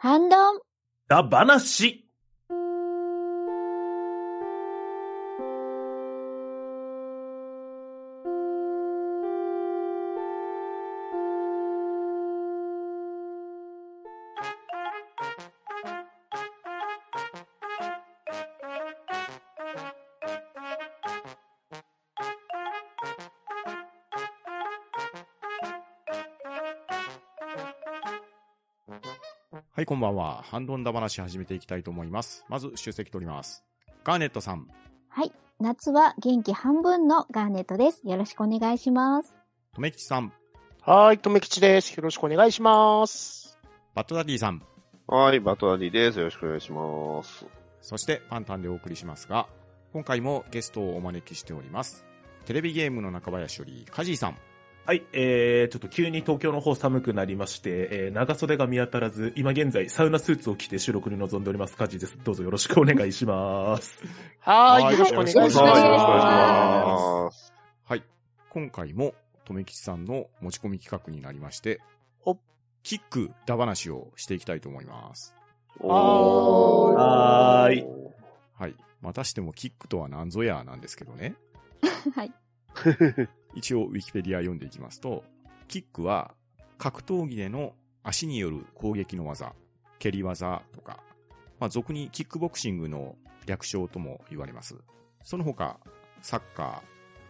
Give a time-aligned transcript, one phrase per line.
[0.00, 0.60] 反論。
[1.08, 1.84] だ話。
[1.84, 2.07] はい、
[29.88, 30.42] こんばんは。
[30.42, 32.44] 半ドンだ話始めていきたいと思います。
[32.50, 33.64] まず、出席取ります。
[34.04, 34.68] ガーネットさん、
[35.08, 35.32] はい。
[35.60, 38.02] 夏は元気半分のガーネットです。
[38.06, 39.38] よろしくお願いします。
[39.74, 40.30] とめきちさん、
[40.82, 41.94] はーい、とめきちです。
[41.94, 43.58] よろしくお願いします。
[43.94, 44.62] バットダディさん、
[45.06, 46.18] はい、バットダディです。
[46.18, 47.46] よろしくお願いします。
[47.80, 49.48] そしてパンタンでお送りしますが、
[49.94, 52.04] 今回もゲストをお招きしております。
[52.44, 54.36] テレビゲームの中林より、カジーさん、
[54.88, 62.18] はい、えー、ちょっと急に東京の方寒くなりまして、えー、長袖が見当たらず、今現在サウナスーツを着て収録に臨んでおります、カジです。
[62.24, 64.02] どうぞよろしくお願いします。
[64.40, 65.36] はーい、はいよろしくお願いします。
[65.36, 67.52] よろしくお願いし
[67.84, 68.02] はい。
[68.48, 69.12] 今回も、
[69.44, 71.82] とめきちさんの持ち込み企画になりまして
[72.20, 72.38] ほ、
[72.82, 75.34] キックだ話をしていきたいと思います。
[75.80, 77.84] ははーい。
[78.58, 78.74] はい。
[79.02, 81.34] またしてもキックとは何ぞやなんですけどね。
[82.16, 82.32] はい。
[83.54, 85.24] 一応、ウィキペディア読んでいきますと、
[85.68, 86.34] キックは
[86.78, 89.54] 格闘技での足による攻撃の技、
[89.98, 91.02] 蹴り技とか、
[91.60, 94.76] まあ、俗にキックボクシングの略称とも言われます。
[95.22, 95.78] その他、
[96.22, 96.82] サッカ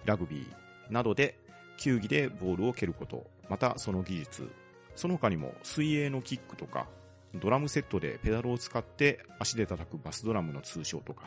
[0.04, 1.38] ー、ラグビーなどで
[1.78, 4.50] 球技でボールを蹴ること、またその技術、
[4.94, 6.86] その他にも水泳のキックとか、
[7.34, 11.24] ドラムセットでペダルを使って足で叩くバスドラムの通称とか、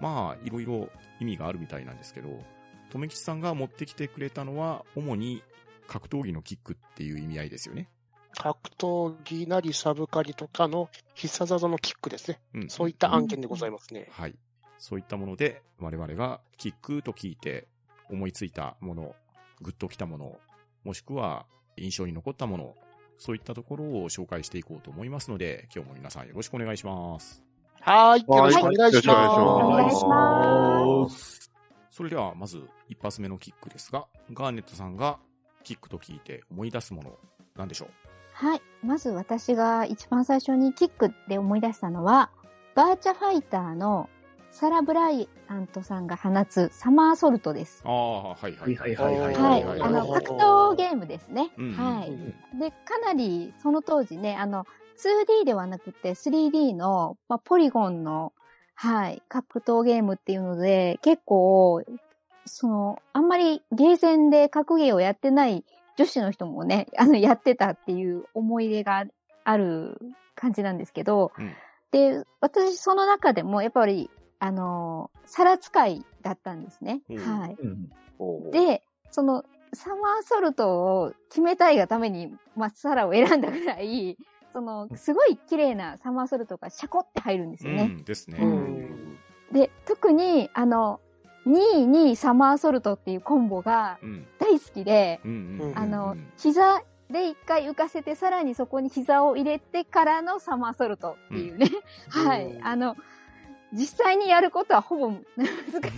[0.00, 0.88] まあ、いろいろ
[1.20, 2.28] 意味があるみたいなんですけど、
[2.92, 5.42] とめきちさんが持ってきてくれたのは、主に
[5.86, 7.88] 格闘技のキックっていう意味合いですよね。
[8.36, 12.40] 格闘技なりサブカリとかの必殺技のキックですね。
[12.52, 12.68] うん。
[12.68, 14.08] そういった案件でございますね。
[14.10, 14.34] はい。
[14.76, 17.66] そういったもので、我々がキックと聞いて
[18.10, 19.14] 思いついたもの、
[19.62, 20.38] グッときたもの、
[20.84, 21.46] もしくは
[21.78, 22.74] 印象に残ったもの、
[23.16, 27.42] そういったところを紹介していこうと思いますので、今日も皆さんよろしくお願いします。
[27.80, 31.51] はーい、よろしくお願いしはいお願いします。
[31.92, 35.18] それでは、まず一発目のキックですが、ガーネットさんが
[35.62, 37.12] キックと聞いて思い出すもの、
[37.54, 37.88] なんでしょう？
[38.32, 38.62] はい。
[38.82, 42.30] まず私が一番最初にキックで思い出したのは、
[42.74, 44.08] バーチャファイターの
[44.50, 47.82] サラ・ブライアントさんが放つサマーソルトです。
[47.84, 49.48] ああ、はいはいはいはいはいは。
[49.50, 51.52] はいいあの、格闘ゲームですね。
[51.58, 52.08] うんはい。
[52.08, 52.14] う
[52.56, 54.64] んで、かなりその当時ね、あの、
[54.96, 58.32] 2D ではなくて 3D の、まあ、ポリゴンの、
[58.82, 61.84] はい、格闘ゲームっていうので、結構、
[62.46, 65.64] その、あんまりゲーセンで格ゲーをやってない
[65.96, 69.04] 女子の人もね、 あの、やってたっていう思い出が
[69.44, 70.00] ある
[70.34, 71.52] 感じなんですけど、うん。
[71.92, 74.10] で、私その中でもやっぱり、
[74.40, 77.02] あの、皿使いだったんですね。
[77.08, 77.18] うん。
[77.18, 77.56] はい。
[77.60, 77.88] うん
[78.50, 79.44] で、その、
[79.74, 84.16] サマーソルトを決めたいがために、まあ、サラを選んだぐらい、
[84.52, 87.82] その、すごい綺麗なサマーソルトがシャコって入るんですよね。
[87.84, 88.38] うんですね。
[88.40, 89.18] うん
[89.52, 91.00] で、特に、あの、
[91.46, 94.26] 2位にサマーソルトっていうコンボがうん。
[94.38, 95.30] 大好きで、うん
[95.60, 95.78] うんうん。
[95.78, 101.68] あの、膝で一回浮かせて、さらにそこに膝を入れてからのサマーソルトっていうね。
[102.08, 102.58] はい。
[102.62, 102.96] あの、
[103.72, 105.22] 実際にやることはほぼ難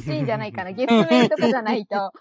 [0.01, 0.73] しいんじゃないかな。
[0.73, 2.13] 月面とかじゃないと。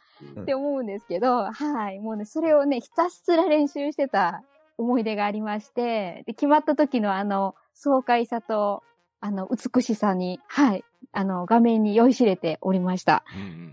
[0.41, 1.99] って思うんですけど、はい。
[1.99, 4.43] もうね、それをね、ひたすら練習してた
[4.77, 8.83] 思い出がありまして、で、決まった時のあの、爽快さと、
[9.19, 10.83] あの、美しさに、はい。
[11.11, 13.23] あの、画面に酔いしれておりました。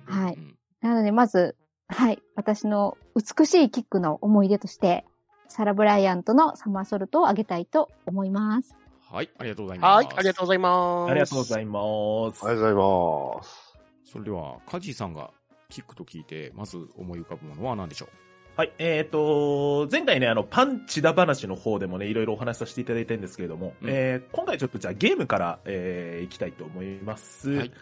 [0.06, 0.38] はい
[0.80, 1.56] なので、まず、
[1.88, 2.22] はい。
[2.36, 5.04] 私の美しいキックの思い出として、
[5.48, 8.78] サラ・ブライアントのサマーソルトをあげたいと思います。
[9.10, 10.06] はい、ありがとうございます。
[10.06, 11.10] はい、ありがとうございます。
[11.10, 11.80] ありがとうございいま
[12.32, 12.46] す。
[12.46, 14.10] ありがとうございます。
[14.12, 15.30] それでは、カジーさんが
[15.68, 18.08] キックと聞いて、まず思い浮かぶものは何でしょ
[18.60, 23.88] はい、えっ、と、前回ね、あの、パンチだ話の方でもね、いろいろお話しさせていただいたんですけれども、うん。
[23.88, 27.48] えー今回ちょっとじゃあゲームから、えー、いきたいと思います。
[27.52, 27.72] はい。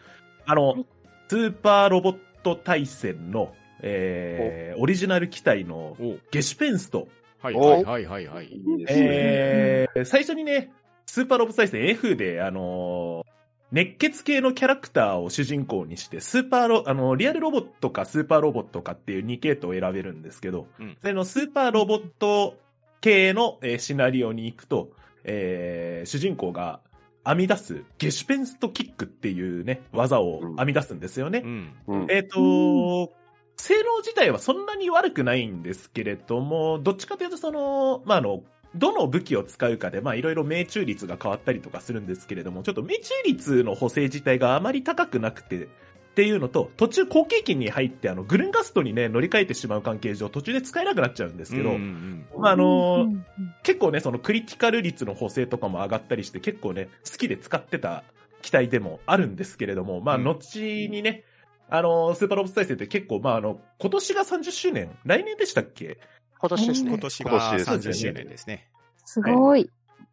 [0.47, 0.87] あの、はい。
[1.27, 5.97] スーパーロボット対戦の、えー、オリジナル機体の
[6.31, 7.09] ゲシュペンスト、
[7.43, 7.59] はいお。
[7.59, 8.47] はいはいはいはい。
[8.47, 9.07] いいですね。
[9.09, 10.71] えー、最初にね、
[11.07, 13.38] スーパーロボット対戦 F で、あのー
[13.71, 22.57] 熱血系のキャラクターを主人公にして、スーパーロ、あの、リアルロボットかスーパーロボットかっていう2系統を選べるんですけど、うんそれのスーパーロボット
[23.01, 24.91] 系の、えーシナリオに行くと、
[25.25, 26.81] えー主人公が
[27.27, 31.43] 編み出すゲシュペンストキックっていうね、技を編み出すんですよね。
[31.45, 31.73] うん。
[31.87, 33.13] うんえっ、と、
[33.59, 38.45] 性能自体はそんなに悪くないんですけれども、どっちかというとその、まあ、あの、
[38.75, 45.69] どの武器を使うかで、まあいろいろ命中率が変わったりとかするんですけれども、ちょっと命中率の補正自体があまり高くなくて、っ
[46.19, 51.79] ていうのと、途中後継機に入って、あの、グルンガストにね、乗り換えてしまう関係上、途中で使えなくなっちゃうんですけど、
[52.37, 53.13] まああの
[53.63, 58.03] 結構ね、そのクリティカル率の補正とかも上がったりして、結構ね、好きで使ってた
[58.43, 60.25] 機体でもあるんですけれども、まあ、うん。
[60.25, 61.23] 後にね、
[61.71, 65.99] あの、スーパーロボット再生って結構、まあ、あの、今年が30周年、来年でしたっけ？
[66.41, 66.91] 今年ですね。
[66.91, 68.69] 今年が今年です30周年ですね。
[69.05, 69.71] すごい。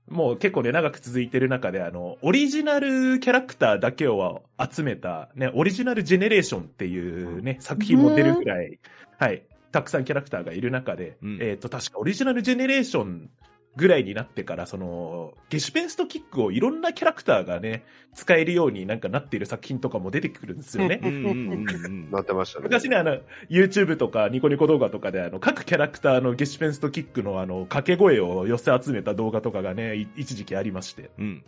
[0.09, 8.79] もう結構ね、長く続いてる中で、あの、オリジナルキャラクターだけを集めた、ね、オリジナルジェネレーションっていうね、作品も出るくらい、
[9.17, 11.39] はい、たくさんキャラクターがいる中で、うん。
[11.41, 13.29] えっ、と、確かオリジナルジェネレーション
[13.75, 17.83] ぐらいになってから、その、ゲシュペンストキックをいろんなキャラクターがね、
[18.13, 21.01] 使えるようになんかなっている作品とかも出てくるんですよね。
[21.03, 22.63] うんうんうんうんなってましたね。
[22.63, 23.17] 昔ね、あの、
[23.49, 31.09] YouTube とかニコニコ動画とかで、あの、各キャラクターのゲシュペンストキックのあの、掛け声を寄せ集めた動画とかがね、い一時期ありまして。
[31.19, 31.43] うん。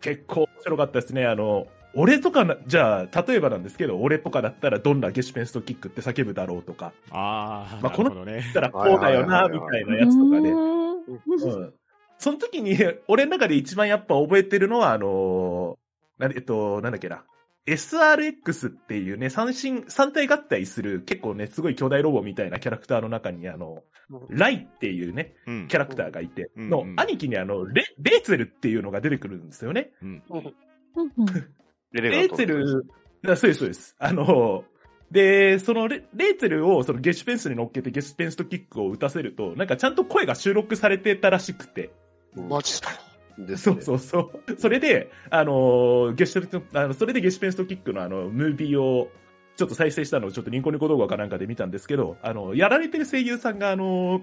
[0.00, 1.26] 結構面白かったですね。
[1.26, 1.66] あの、
[1.98, 8.52] 俺とかな、じゃあ、例えばなんですけど、俺とかだったらどんなゲシュペンストキックって叫ぶだろうとか、ああ、まあなるほどねだっ。
[8.52, 10.50] たらこうだよな、みたいなやつとかで。
[10.50, 10.75] うん
[11.08, 11.74] うん。
[12.18, 12.76] その時に、
[13.08, 15.78] 俺の中で一番やっぱ覚えてるのは、あの
[16.18, 17.24] なえっと、なんだっけな。
[17.66, 23.82] SRX っていうね、三神、三体合体する結構ね、すごい巨大ロボみたいなキャラクターの中に、あの、
[24.30, 25.68] ライっていうね、うん。
[25.68, 26.70] キャラクターがいて、うん。
[26.70, 26.94] のうん。
[26.98, 29.90] 兄貴にあの、レ、レーツェルっていうのが出てくるんですよね。
[31.92, 32.86] レレーツェル、
[33.28, 33.96] あそうです、そうです。
[33.98, 34.64] あの、
[35.10, 41.90] で、そのレレーツェルをそのゲシュペンスに乗っけてゲシュペンストキックを打たせると、なんかちゃんと声が収録されてたらしくて。
[42.34, 42.90] マジっすか。
[43.38, 43.76] ですね。
[43.76, 44.56] そうそうそう。
[44.58, 49.10] それで、あの、ゲシュペンスト、あの、それでゲシュペンストキックのあの、ムービーを、
[49.56, 54.20] ちょっと再生したのをちょっとニコニコ動画かなんかで見たんですけど、あの、やられてる声優さんがあの、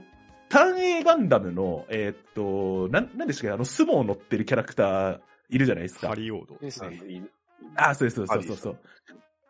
[0.49, 5.19] ターン A ガンダムの、えーっと、なん、なんでしたっけあの、スモを乗ってるキャラクター
[5.49, 6.15] いるじゃないですかハ。
[6.15, 7.23] リオードですね。
[7.75, 8.79] あ、そうです、そうそうそうそう。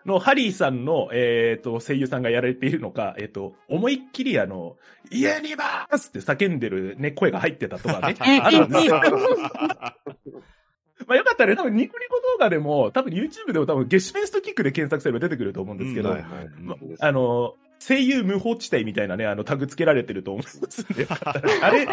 [0.06, 4.78] の、ハリーさんの、えっ、と、声優さんがやられているのか、えっ、と、思いっきりあの、
[5.12, 8.16] 家にバースって叫んでるね、声が入ってたとかね。
[8.20, 9.02] あるんですよ。
[11.06, 16.16] まあよかったらね、多分ニコニコ動画でも、多分 YouTube でも多分ゲシュペンストキックで検索すれば出てくると思うんですけど、
[17.00, 17.56] あの、
[17.86, 21.88] 声優無法地帯みたいなね、あの、タグ付けられてると思いますんで、よかったらあれ、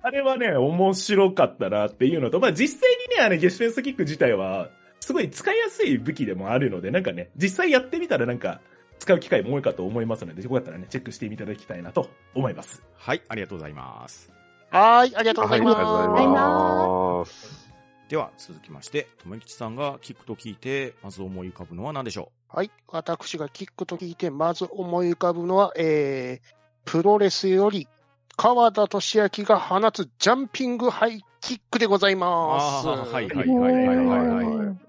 [0.00, 4.70] あれはね、面白かったなっていうのと、まあ実際にね、あの、ゲシュペンストキック自体は、
[5.08, 8.60] すごい使いやすい武器でもあるので、なんかね、実際やってみたらなんか、
[8.98, 12.82] 使う機会も多いかと思いますので、よかったらね、チェックしていただきたいなと思います。
[12.94, 14.30] はい、ありがとうございます。
[14.68, 17.70] はい、ありがとうごはい、ありざいがとうございまます。
[18.10, 22.56] では、続きまして、とめきちさんが聞くと聞いて、まず思い浮かぶのは何でしょす。
[22.58, 26.48] はい、私がキックと聞いて、まず思い浮かぶのは、えー、
[26.84, 27.88] プロレスより、
[28.36, 32.86] 川田俊明が放つジャンピングハイキックでございます。
[32.86, 34.87] はいはいはいはいはい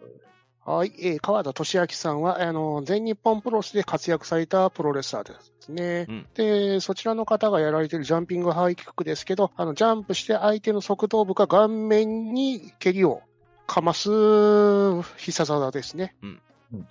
[0.70, 6.06] はいはい、えー川田俊明さんは、あの、全日本プロレスで活躍されたプロレスラーですね。
[6.08, 13.24] うんで、そちらの方がやられているジャンピングハイキックですけど、あの、ジャンプして相手の側頭部が顔面に蹴りを
[13.66, 14.10] かます
[15.18, 16.16] 必殺技ですね。
[16.22, 16.42] うん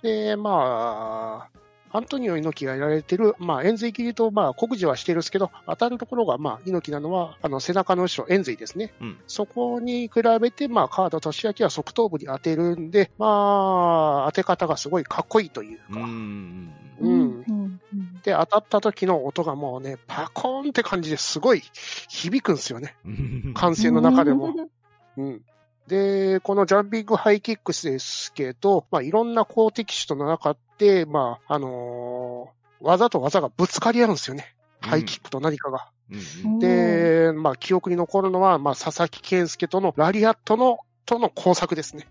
[0.01, 1.58] で、まあ、
[1.91, 8.93] アントニオ猪木がやられてる、まあ、円髄切りと、まあ、告示はしてるんですけど、当たるところが、まあ、猪木なのは、あの、背中の後ろ、円髄ですね。
[9.01, 15.93] うんそこに比べて、まあ、川田俊明は側頭部に当てるんで、まあ、当て方がすごいかっこいいというう。
[15.93, 16.73] か、ん。
[17.01, 21.63] うんうんうんで、当たった時の音がもうね、パコーンって感じですごい
[22.09, 22.95] 響くんですよね。
[23.05, 24.53] うん歓声の中でも。
[25.17, 25.41] うん。
[25.87, 30.59] で、このジャンピングハイキックスですけど、まあ、いろんな公的手との中で、
[31.05, 34.55] まあ、あのー技と技がぶつかり合うんですよね。
[34.81, 35.89] ハイキックと何かが。
[36.11, 42.07] うんで、まあ、記憶に残るのは、まあ、佐々木健介とのラリアットの、との工作ですね。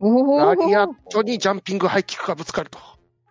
[0.00, 2.80] ラリアットにジャンピングハイキックがぶつかると。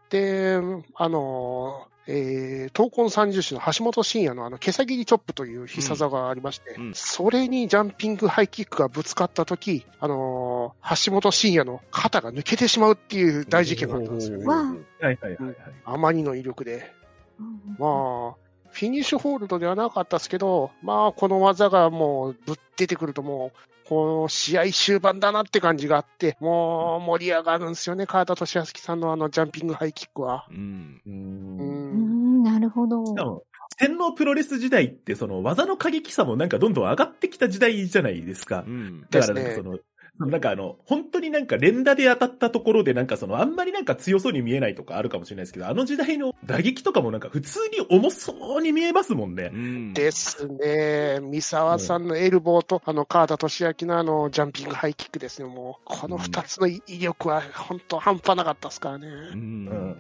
[0.09, 0.59] で、
[0.95, 6.87] あのー、えー、闘魂三重士の橋本真也のあの、毛先りチョップという必殺技がありまして、うん。
[6.87, 14.45] うんそれにジャンピングハイキックがぶつかったとき、あのー橋本真也の肩が抜けてしまうっていう大事件があったんですよね。
[14.45, 15.55] わあはいはいはいはい。
[15.85, 16.93] あまりの威力で。
[17.39, 17.75] うん。
[17.79, 18.44] まあ、
[18.75, 30.45] フィニッシュホールドではなかったですけど、まあ、この技がもうぶっ出てくるともう、この試合終盤だなって感じがあって、もう盛り上がるんですよね、川田俊明さんのあのジャンピングハイキックは。
[30.49, 31.01] うん。
[31.05, 31.09] う。
[31.09, 31.57] うん。
[31.57, 33.45] うんん、なるほど。
[33.77, 38.69] 天皇プロレス時代って、その技の過激さもなんかどんどん上がってきた時代じゃないですかう。
[38.69, 39.01] ん。
[39.09, 39.77] だからなんかその、
[40.19, 49.57] なんかあの、本当になんか連打で当たったところでなんかその、あんまりなんか強そうに見えないとかあるかもしれないですけど、あの時代の打撃とかもなんか普通に重そうに見えますもんねう。
[49.57, 49.93] ん。
[49.93, 51.19] ですね。
[51.21, 55.49] 三沢さんのエルボーと、あの、川田俊明のあの、ジャンピングハイキックですね。
[55.49, 59.07] もう、この二つの威力は本当半端なかったですからね。
[59.07, 59.11] う。
[59.33, 59.95] うんん。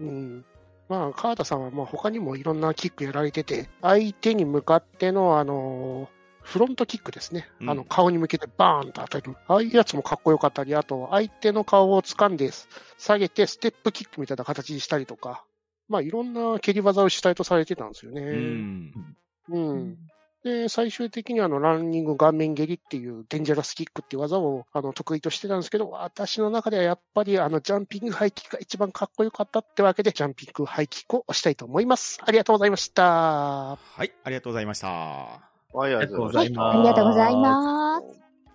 [0.00, 0.44] うん。
[0.88, 6.08] まあ、川田さんはまあ他にもいろんなキックやられてて、相手に向かっての、あの、
[6.48, 7.46] フロントキックですね。
[7.60, 9.36] うんあの、顔に向けてバーンと当たる。
[9.46, 12.50] ああいうやつもかっこよかったり、あと、相手の顔を掴んで、
[12.96, 15.44] 下げて、ステップキックみたいな形にしたりとか、
[15.88, 18.22] まあ、いろんな蹴り技を主体とされてたんですよね。
[18.22, 19.16] うん。
[19.48, 19.98] うん。
[20.42, 32.20] で、最終的にあの、ランニング顔面蹴りっていうデンジャラスキックっていう技をあの得意としてたんですけど、私の中ではやっぱりあの、ジャンピングハイキックが一番かっこよかったってわけで、ジャンピングハイキックを押したいと思います。
[32.24, 33.02] ありがとうございました。
[33.02, 35.47] はい、ありがとうございました。
[35.72, 36.76] はい、ありがとうございます。
[36.76, 38.06] ありがとうございます。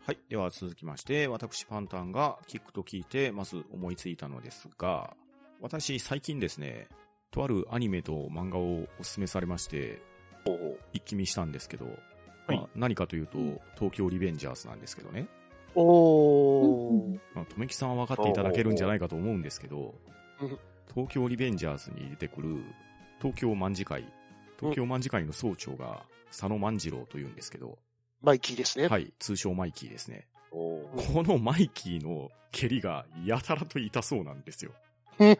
[0.05, 0.19] はい。
[0.29, 5.13] では続きまして、私パンタンがキックと聞いて、まず思いついたのですが、
[5.61, 6.87] 私最近ですね、
[7.31, 10.01] とあるアニメと漫画をお勧めされまして、
[10.91, 13.37] 一気見したんですけど、はいまあ何かというと、
[13.75, 15.27] 東京リベンジャーズなんですけどね。
[15.75, 17.19] おー。
[17.33, 19.95] まあ、とめきさんは分かっていただけるんじゃないかと思うんですけど
[20.41, 20.59] うん、
[20.93, 22.63] 東京リベンジャーズに出てくる
[23.21, 24.05] 東京卍会、
[24.63, 27.77] 東京卍会の総長が佐野万次郎というんですけど、
[28.21, 28.87] マイキーですね。
[28.87, 30.27] はい、通称マイキーですね。
[30.51, 34.71] このマイキーの蹴りがやたらと痛そうなんですよ。
[35.19, 35.35] え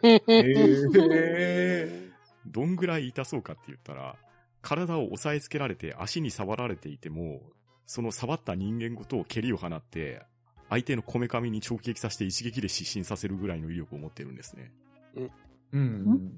[2.46, 4.16] どんぐらい痛そうかって言ったら、
[4.60, 7.40] 体を押さえつけられて足に触られていても、
[7.86, 10.22] その触った人間ごと蹴りを放って、
[10.70, 14.72] 相手のこめかみに直撃させて一撃で失神させるぐらいの威力を持ってるんですね。
[15.16, 15.30] う。
[15.72, 16.32] うんん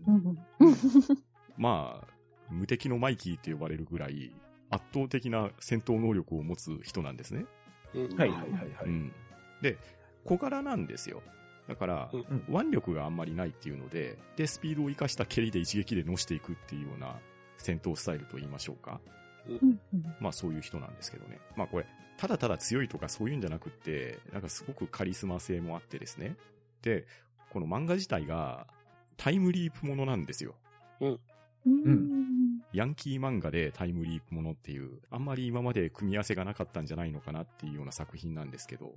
[1.57, 2.16] まあ、
[2.51, 4.33] 無敵のマイキーって呼ばれるぐらい、
[4.71, 7.47] 圧倒的な戦闘能力を持つ人なんですね。
[7.95, 8.71] うんはいはいはいはい。
[8.87, 9.13] うん。
[9.63, 9.79] で、
[10.25, 11.23] 小柄なんですよ。
[11.69, 17.19] だから、うん腕力があんまりないっていうので、で、スピードを生かした蹴りで一撃で乗していくっていうような
[17.59, 19.01] 戦闘スタイルと言いましょうか。
[19.49, 19.81] うん
[20.21, 21.41] まあそういう人なんですけどね。
[21.57, 21.87] まあこれ、
[22.17, 26.37] ただただ強いとかそういうんじゃなくって、なんかすごくカリスマ性もあってですね。
[26.83, 27.07] で、
[27.51, 28.67] この漫画自体が
[29.17, 30.55] タイムリープものなんですよ。
[31.01, 31.21] うん
[32.73, 38.93] ヤンキー漫画でタイムリープものっていう、あんまり今まで組み合わせがなかったんじゃないのかなっていうような作品なんですけど、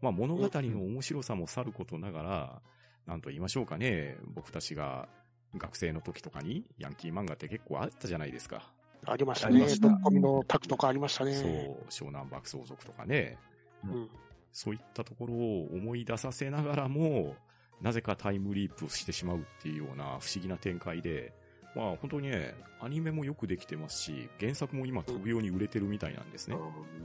[0.00, 2.62] まあ物語の面白さもさることながら、
[3.06, 5.08] なんと言いましょうかね、僕たちが
[5.56, 8.72] 学生の時とかにヤンキー漫画って結構あったじゃないですか。
[9.06, 9.80] ありましたねありまし。
[9.80, 11.34] たドッコミのタクとかありましたね。
[11.34, 13.38] そう、湘南爆走族とかね、
[13.84, 14.08] うん。
[14.52, 17.34] そういったところを思い出させながらも、
[17.82, 21.32] なぜかタイムリープをしてしまうっていうような不思議な展開で、
[21.74, 26.56] まあ本当にね、アニメもよくできてますし、原作も今飛ぶように売れてるみたいなんですね。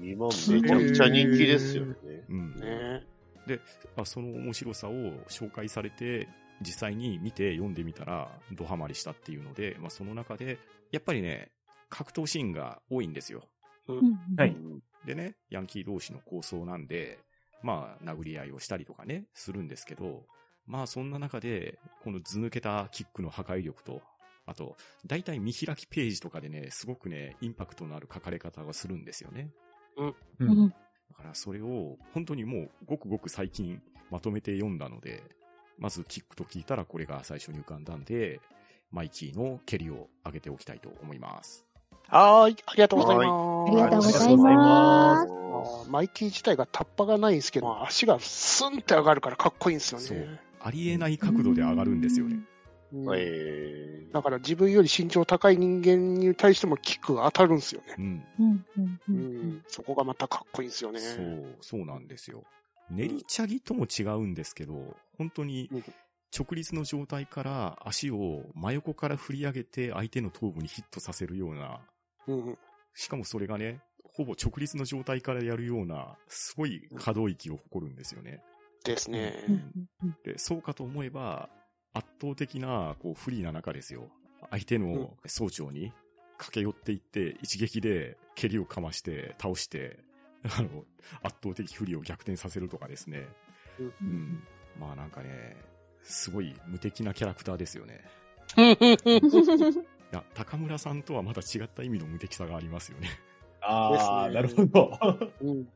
[0.02, 1.96] 今めちゃくちゃ人気ですよね。
[2.30, 2.56] うん。
[2.56, 3.04] ね
[3.96, 4.94] まあ、その面白さを
[5.28, 6.28] 紹介されて、
[6.62, 10.60] 実際に見て読んでみたら、ドハマりしたっていうので、まあその中で、
[10.92, 11.52] やっぱりね、
[11.90, 13.44] 格闘シーンが多いんですよ。
[14.38, 14.56] はい。
[15.06, 17.20] でね、ヤンキー同士の構想なんで、
[17.64, 20.26] まあ、殴り合いをしたりとかね、するんですけど、
[20.66, 24.02] まあ、そんな中で、この図抜けたキックの破壊力と、
[24.50, 29.52] あと、大体見開きページとかでね、すごくね、インパクトのある書かれ方がするんですよね。
[29.96, 30.70] うん
[31.10, 35.24] だから、それを、本当にもう、ごくごく最近、まとめて読んだので、
[35.78, 38.42] まずキックと聞いたらこれが最初に浮かんだんで、
[38.92, 41.66] マイキーの蹴りを上げておきたいと思います。
[42.08, 42.58] はーい。
[42.66, 43.28] ありがとうございます。
[43.28, 45.26] ありがとうございま。
[45.26, 50.40] ますマイキー自体がタッパがないんですけど、足がスンって上がるからかっこいいんですよそうね。
[50.60, 52.36] ありえない角度で上がるんですよね。
[52.36, 52.48] うん
[53.16, 57.96] えだから自分より身長高い人間に対してもキックが当たるんですよね。
[57.98, 58.26] うん。
[58.40, 59.16] うんうんううん
[59.58, 61.00] ん、そこがまたかっこいいんですよね。
[61.00, 62.44] そう、そうなんですよ。
[62.90, 65.84] 練りチャギとも違うんですけど、本当にうん
[66.38, 71.80] 直立の状態から足を真横から振り上げて相手の頭部にヒットさせるような、
[72.28, 72.58] うん、
[72.94, 78.42] しかもそれがね、ほぼ直立の状態からやるような、すごい可動域を誇るんですよね。
[78.84, 79.44] ですね。
[79.48, 81.50] うんで、そうかと思えば、
[81.94, 84.10] 圧倒的な、こう、不利な中ですよ。
[84.52, 85.92] 相手の総長に
[86.38, 90.00] 駆け寄っていって、一撃で蹴りをかまして、倒して、
[90.58, 90.86] あの、
[91.22, 93.28] 圧倒的不利を逆転させるとかですね。
[93.80, 94.44] うんうん。
[94.80, 95.58] まあなんかね、
[96.04, 98.06] すごい無敵なキャラクターですよね。
[98.58, 103.10] いや、高村さんとはまた違った意味の無敵さがありますよね。
[103.62, 105.32] ああ、なるほど。
[105.42, 105.70] うん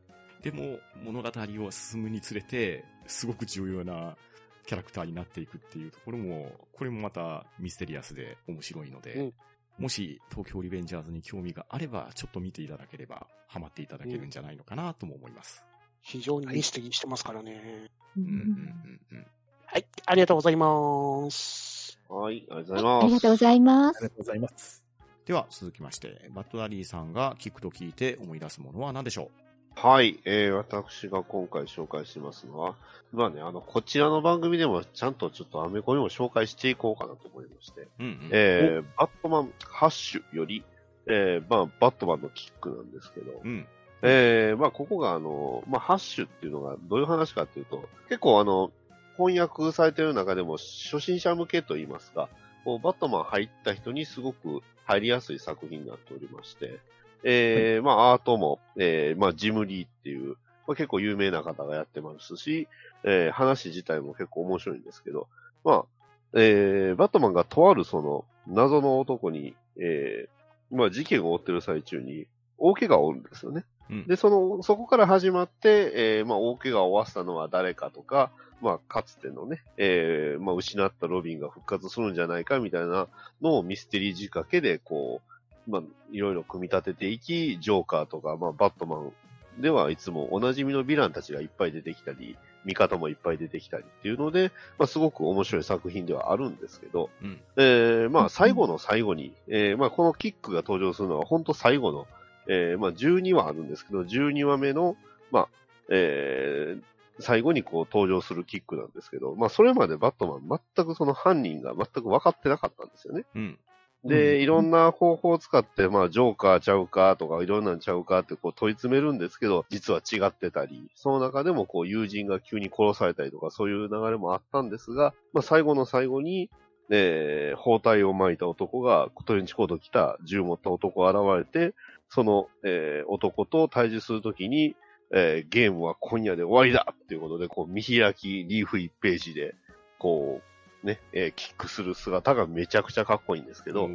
[0.43, 1.31] でも、物語
[1.65, 4.17] を進むにつれて、すごく重要な
[4.65, 9.33] キャラクターになっていくっていうところも、これもまたミステリアスで面白いので、うん
[9.79, 15.63] もし東京リベンジャーズに興味があれば、ちょっと見ていただければ、ハマっていただけるんじゃないのかなとも思います。
[16.01, 17.89] 非常にミステリーしてますからね。
[18.15, 19.25] うんうんうんうん。
[19.65, 21.97] はい、ありがとうございます。
[22.07, 23.05] はい、ありがとうございます。
[23.05, 24.09] ありがとうございますありが。
[24.09, 24.85] とうございます。
[25.25, 29.31] では、続きまして、バッドダディさんが聞くと聞いて思い出すものは何でしょ
[29.75, 32.75] はい、えー、私が今回紹介しますのは、
[33.11, 38.29] まあね、あの、こちらの番組でもちゃんとちょっとアメコミも紹介していこうかなと思いまして、ううんうん。
[38.31, 40.63] えー、バットマンハッシュより、
[41.07, 43.67] えー、まあ、バットマンのキックなんですけど、うん。
[44.01, 48.71] えー、まあ、ここがあの、まあ、ハッシュっていうのがどういう話かっていうと、結構あの、
[49.17, 52.29] 翻訳されてる中でも初心者向けと言いますか、
[52.63, 56.79] こうバットマン入った人にすごく入りやすい作品になっておりまして、
[57.23, 60.35] えー、まあ、アートも、えー、まあ、ジムリーっていう、
[60.67, 62.67] まあ、結構有名な方がやってますし、
[63.03, 65.27] えー、話自体も結構面白いんですけど、
[65.63, 65.85] まあ、
[66.33, 72.27] えー、バットマンがとあるその謎の男に、えー、まあ、事件を追ってる最中に
[72.57, 73.65] 大怪我を負うんですよね。
[73.89, 83.07] うんで、その、そこから始まって、えー、まあ、大怪我を負わせたのは誰かとか、まあ、かつてのね、えー、まあ、失ったロビンが復活するんじゃないかみたいな
[83.41, 85.32] のをミステリー仕掛けで、こう、
[85.67, 89.13] まあ、いろいろ組み立てていき、ジョーカーとか、まあ、バットマン
[89.61, 102.07] ではいつもおなじみのヴィランたちがいっぱい出てきたり、味方もいっぱい出てきたりっていうので、まあ、すごく面白い作品ではあるんですけど、うんえー、まあ、最後の最後に、えー、まあ、このキックが登場するのは本当最後の、
[102.47, 104.95] えー、まあ、12話あるんですけど、12話目の、
[105.31, 105.47] まあ、
[105.89, 106.83] えー、
[107.19, 113.25] 最後にこう登場するキックなんですけど、まあ、それまでバットマン全くその犯人が全く分かってなかったんですよね。
[113.35, 113.59] うん。
[114.03, 126.49] で、いろんな方法を使って、まあ、ジョーカーちゃうかとか、いろんなんちゃうかってこう問い詰めるんですけど、実は違ってたり、その中でもこう友人が急に殺されたりとか、そういう流れもあったんですが、まあ、最後の最後に、
[126.89, 131.73] えー、包帯を巻いた男が、トレンチコート着た銃持った男が現れて、
[132.09, 134.75] その、えー男と対峙するときに、
[135.11, 139.55] えーゲームは今夜で終わりだっていうことで、こう見開きリーフ1ページで、
[139.97, 140.52] こう、
[140.83, 143.89] ね、えーキックする姿がめちゃくちゃかっこいいんですけど、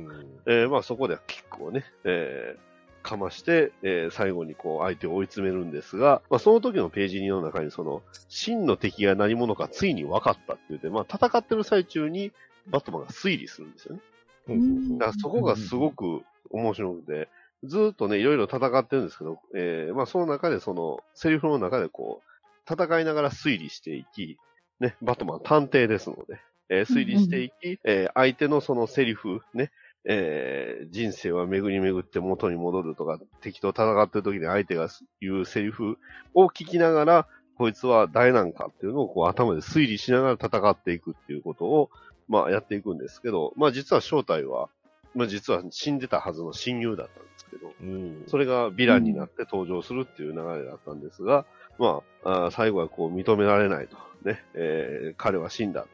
[0.47, 2.68] えーまあそこでキックをね、えー
[3.00, 12.32] かまして、えー最後にこう相手を追い詰めるんですが、まあその時のページ2の中にその、真の敵が何者かついに分かったって言って、まあ戦ってる最中に
[12.67, 14.00] バットマンが推理するんですよね。
[14.47, 17.28] ほうほうほうだからそこがすごく面白くて、
[17.65, 24.39] ずーっとね、いろいろ戦ってるんですけど、えーまあその中でその、セリフの中でこう、戦いながら推理していき、
[24.80, 29.71] ね、バットマン探偵ですので、えー推理していき、えー相手のそのセリフ、ね、
[30.04, 34.89] えー人生は巡り巡って元に戻るとか、敵と戦ってる時に相手が
[35.21, 35.99] 言うセリフ
[36.35, 37.26] を聞きながら、
[37.57, 41.91] こいつは誰なんかっていうのをこう頭で推理しながら戦っていくっていうことを、
[42.28, 44.69] まあやっていくんですけど、まあ実は正体は、
[45.15, 51.47] まあ実は死んでたはずの親友だったんですけど、おーそれがヴィランになって登場するっていう流れだったんですが、
[51.78, 53.97] まあ、あー最後はこう認められないと。
[54.25, 55.89] ね、えー彼は死んだと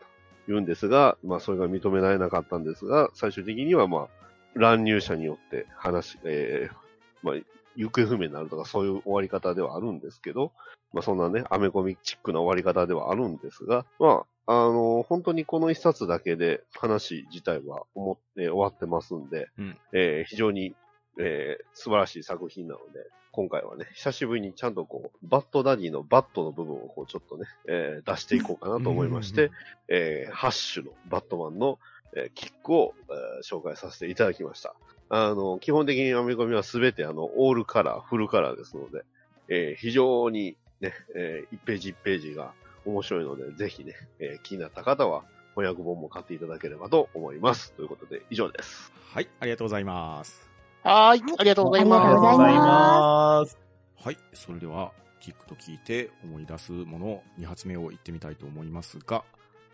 [0.47, 4.09] 言うんですが、まあそれが認められなかったんですが、最終的にはまあ、
[4.55, 6.77] 乱入者によって話、えー
[7.23, 7.35] まあ、
[7.77, 10.53] 行方不明になるとかそういう終わり方ではあるんですけど、
[10.93, 19.77] まあそんなね、アメコミチックな終わり方ではあるんですが、まあ、あの本当にこの一冊だけで話自体は思って終わってますんで、うん。
[19.93, 20.75] えー非常に
[21.19, 23.01] えー素晴らしい作品なので、
[23.35, 29.51] 今回はね、久しぶりにちゃんとこう、バットダディのバットの部分をこう、ちょっとね、えー出していこうかなと思いまして、
[29.89, 31.81] えーハッシュのバットマンの、
[32.15, 34.77] えーキックを、えー紹介させていただきました。
[35.09, 39.05] あの、基本的にアメコミはすべてあの、オールカラー、フルカラーですので、
[39.49, 42.53] えー非常にね、え1ページ1ページが
[42.85, 45.25] 面白いので、ぜひね、えー気になった方は、
[45.57, 47.73] 翻訳本も買っていただければと思います。
[47.73, 48.93] ということで、以上です。
[49.13, 50.44] はい、ありがとうございます。
[50.85, 53.59] はーい、ありがとうございありがとうございまますす。
[54.05, 59.25] はい、それでは、キックと聞いて思い出すもの2発目を言ってみたいと思いますが、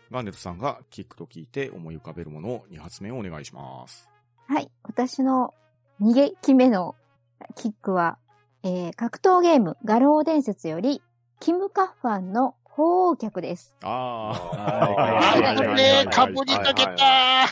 [0.09, 4.09] ガンネットさんがキックと聞いて思い浮かべるもの2発目をお願いします。
[4.47, 4.71] はい。
[4.83, 5.53] 私の
[6.01, 6.95] 逃げ決めの
[7.55, 8.17] キックは、
[8.63, 11.01] えー、格闘ゲーム、画廊伝説より、
[11.41, 13.75] キムカファンの鳳凰客です。
[13.83, 15.55] あはい。
[15.55, 17.47] あーね、かぶりかけた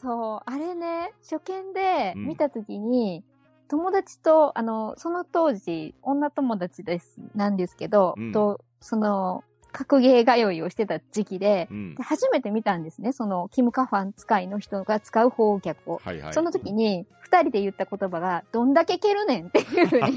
[0.00, 2.24] そう、あれね、初見でうん。
[2.26, 3.24] 見たときに、
[3.68, 8.32] 友達と、あの、その当時、女友達です、なんですけど、うん。
[8.32, 12.02] と、その、格ゲー通いをしてた時期で、うんで。
[12.02, 16.00] 初めて見たんですね、その、キムカファン使いの人が使う鳳凰客を。
[16.04, 16.32] はいはい。
[16.32, 20.16] その時に、二人で言った言葉が、どんだけ蹴るねんっていうふうに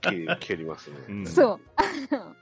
[0.00, 0.96] 蹴蹴りますね。
[1.08, 1.60] うんそう。
[1.76, 2.34] あ の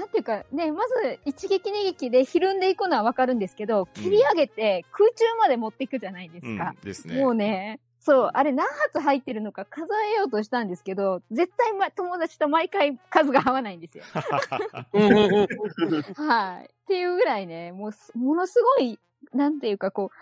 [0.00, 6.74] なんていうか、ね、まず一撃二撃でひるんでいくのはわかるんですけど、うん切り上げて空中まで持っていくじゃないですうんか。
[6.84, 7.22] ですね。
[7.22, 14.04] もうね、そう、あれ何発入ってるのか数えようとしたんですけど、絶対、ま、友達と毎回数が合わないんですよ。
[16.16, 16.64] はい。
[16.64, 18.98] っていうぐらいね、もうす、ものすごい、
[19.34, 20.16] なんていうかこう、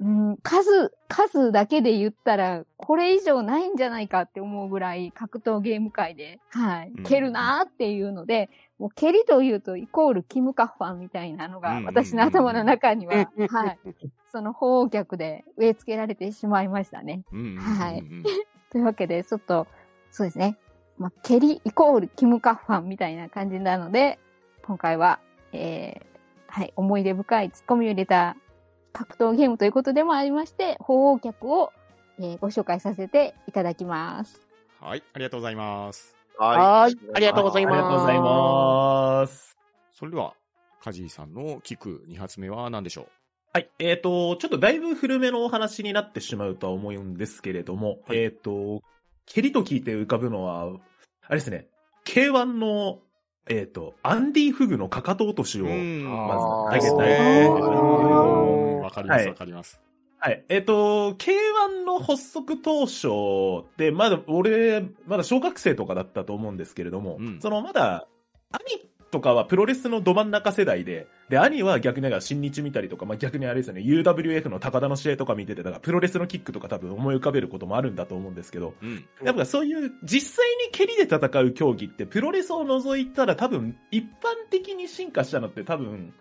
[0.00, 13.78] うん、数、数だけで言ったら、これ以上ないんじゃないかって思うぐらい格闘ゲーム界で、はいうん、蹴るなーっていうので、もう蹴りというとイコールキムカッファンみたいなのがうん私の頭の中には、うんはい。
[14.32, 17.22] その法王客で植え付けられてしまいましたね。
[17.32, 18.04] うんうんうんうんはい
[18.70, 19.68] というわけで、ちょっと、
[20.10, 20.58] そうですね。
[20.98, 24.18] まあ、蹴りイコールキムカッファンみたいな感じなので、
[24.64, 25.20] 今回は、
[25.52, 28.36] えー、はい、思い出深いツッコミを入れた
[28.94, 31.72] 格闘ゲームということでもありまして、法王客を、
[32.18, 34.40] えーご紹介させていただきます。
[34.80, 36.14] はい、ありがとうございます。
[36.38, 36.98] はーい。
[37.12, 37.74] ありがとうございます。
[37.74, 39.58] ありがとうございます。
[39.92, 40.34] それでは、
[40.80, 43.08] カジーさんの聞く2発目は何でしょ
[43.52, 43.68] はい。
[43.80, 48.18] えっ、と、ちょっとだいぶ古めのお話になってしまうとは思うんですけれども、はい。
[48.18, 48.82] えっ、と、
[49.26, 50.68] 蹴りと聞いて浮かぶのは、
[51.26, 51.66] あれですね、
[52.04, 53.00] K1 の、
[53.48, 59.80] えっ、と、アンディ・フグのかかと落としを、まず投げたいわかります、はいわかります。
[60.18, 60.42] はい。
[60.48, 63.08] えっ、と、K1 の発足当初
[63.68, 68.08] って、まだ、俺、まだ小学生とかだったと思うんですけれども、うんその、まだ、
[68.50, 79.04] 兄とかはプロレスのど真ん中世代で、で、兄は逆に新日見たりとか、まあ、逆にあれですよね、UWF の高田の試合とか見てて、だからプロレスのキックとか多分思い浮かべることもあるんだと思うんですけど、うん。
[79.22, 86.12] やっぱそういう実際に蹴りで戦う競技ってプロレスを除いたら多分一般的に進化したのって多分、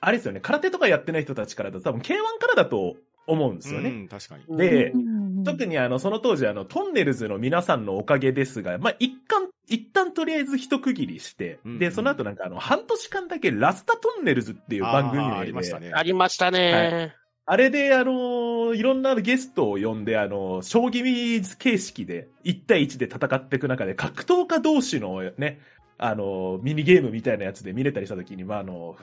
[0.00, 3.90] あれですよね、空手とかやってない人たちからだと多分 K1 からだと思うんですよね。
[3.90, 4.56] うん、確かに。
[4.56, 15.92] でうん特にあの、その当時あの、トンネルズの皆さんのおかげですが、まあ、一貫、一旦とりあえず一区切りして、うんで、その後なんかあの、半年間だけラスタトンネルズっていう番組ありましたね。
[15.94, 17.14] ありましたね。
[17.50, 25.60] あれで、あのーいろんなゲストを呼んで、あのー将棋形式で、1対1で戦っていく中で、格闘家同士のね、
[25.96, 28.96] あのーミニゲームみたいなやつで見れたりしたときに、まあ、あの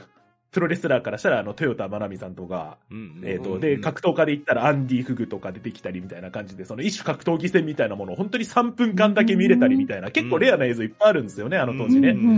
[0.56, 3.22] プロレスラーからしたら、あの、豊田真奈美さんとか、うん。
[3.26, 3.60] えっ、と、うん。
[3.60, 12.12] で、格闘家で言ったらアンディ・フグとか出てきたりみたいな感じで、その一種格闘技戦みたいなものを本当に3分間だけ見れたりみたいな、結構レアな映像いっぱいあるんですよね、あの当時ね。
[12.12, 12.18] うん。
[12.18, 12.28] うん。
[12.28, 12.32] う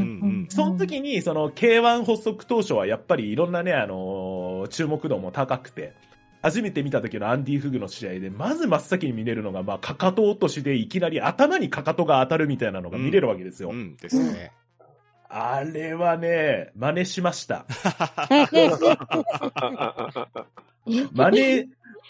[0.45, 0.47] ん。
[0.49, 5.93] その時に、その K1 発足当初はやっぱりいろんなね、あのー注目度も高くて、
[6.41, 13.69] 初めて見た時のアンディ・フグの試合で、まず真っ先に見れるのが、まあ、かかと落としでいきなり頭にかかとが当たるみたいなのが見れるわけですよ。
[13.69, 13.95] うん。
[13.97, 14.51] ですね。
[15.29, 17.65] あれはね、真似しました。
[20.85, 21.69] 真似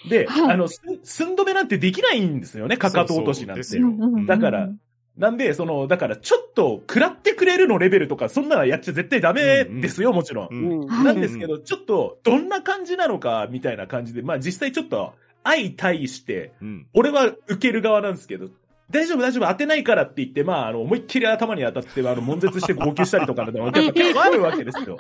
[0.10, 3.64] で、はいあの、す寸止めなんてできないんですよね、かかと落としなんて。
[3.64, 4.70] そうそうですようんだから、
[5.18, 10.48] なんで、その、だから、ちょっと、食らってくれるのレベルとか、そんなのやっちゃ絶対ダメですよ、もちろん。
[10.52, 16.88] うんうんはいなんですけど、ちょっと、どんな感じなのか、みたいな感じで、まあ実際ちょっと、相対して、うん。
[16.94, 18.50] 俺は受ける側なんですけど、
[18.90, 24.98] 大丈夫大丈夫当てないからって言って、まあ、あの、思いっきり頭に当たって、あの、悶絶して号泣したりとかでも、やっぱ結構あるわけですよ。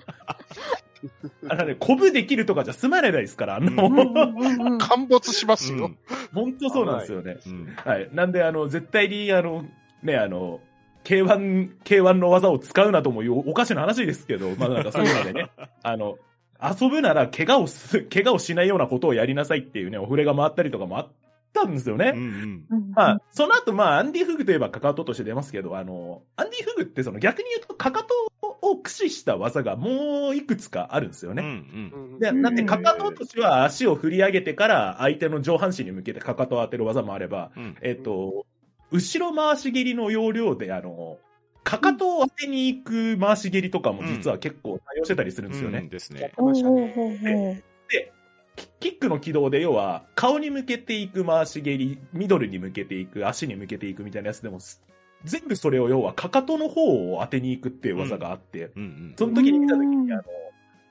[1.47, 5.91] あのね、鼓舞できるとかじゃ済まれないですから、あの、うん陥没しますよ。
[6.33, 7.37] 本当そうなんですよね。
[7.45, 8.09] うんはい。
[8.13, 9.63] なんで、あの、絶対に、あの、
[10.03, 10.59] ね、あの、
[11.05, 15.49] K1、K1 の技を使うなともいうおかしな話ですけど、まあなんかそういうのでね、
[15.81, 16.17] あの、
[16.61, 21.07] 遊ぶなら怪我をす、怪我をしないようなことをやりなさいっていうね、お触れが回ったりとかもあっ
[21.59, 22.13] たんですよね。
[22.15, 22.65] うんうん。
[22.69, 22.91] うん。
[22.95, 28.13] まあ、その後、まあ、アンディ・フグといえばかかととして出ますけど、あの、アンディ・フグってその逆に言うとかかと
[28.61, 31.43] を駆使した技がもういくつかあるんですようんうね。
[31.43, 37.77] んで、なんで、かかと落としは足を振り上げてから相手の上半身に向けてかかとを当てる技もあれば、うん。
[37.81, 38.45] えっ、と、
[38.91, 41.17] 後ろ回し蹴りの要領で、あの、
[41.63, 45.79] かかとを当てに行く回し蹴りとかも実は結構対応してたりするんですよね。
[45.79, 46.31] うんですね。
[46.37, 47.97] ほうほうほうほうキ
[48.79, 54.81] キックの軌道で要は、顔に向けていく回し蹴り、ミドルに向けていく、足に向けていくみたいなやつでも、す
[55.23, 60.23] 全部それを要は、かかとの方を当てに行くっていう技があって、うんうんその時に見た時うんに、あの、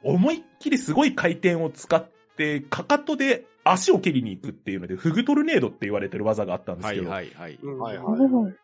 [0.04, 7.58] 思いっきりすごい回転を使って、かかとで足を蹴りに行くっていうので、フグトルネードって言われてる技があったんですはいけど、はいはい。
[7.62, 8.58] うんはいほうほう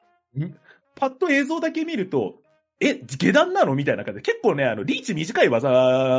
[0.94, 2.36] パッと映像だけ見ると、
[2.80, 3.74] え、下段なの？
[3.74, 4.22] みたいな感じ。
[4.22, 5.70] で、結構ね、あの、リーチ短い技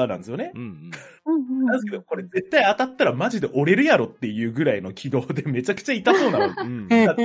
[0.08, 0.52] なんですよね。
[0.56, 0.92] うんうん。
[1.26, 6.54] うんうんなんですけど、これ絶対当たったらマジで折れるやろっていうぐらいの軌道でめちゃくちゃ痛そうなの。
[6.58, 6.88] うん。
[6.90, 7.16] だっ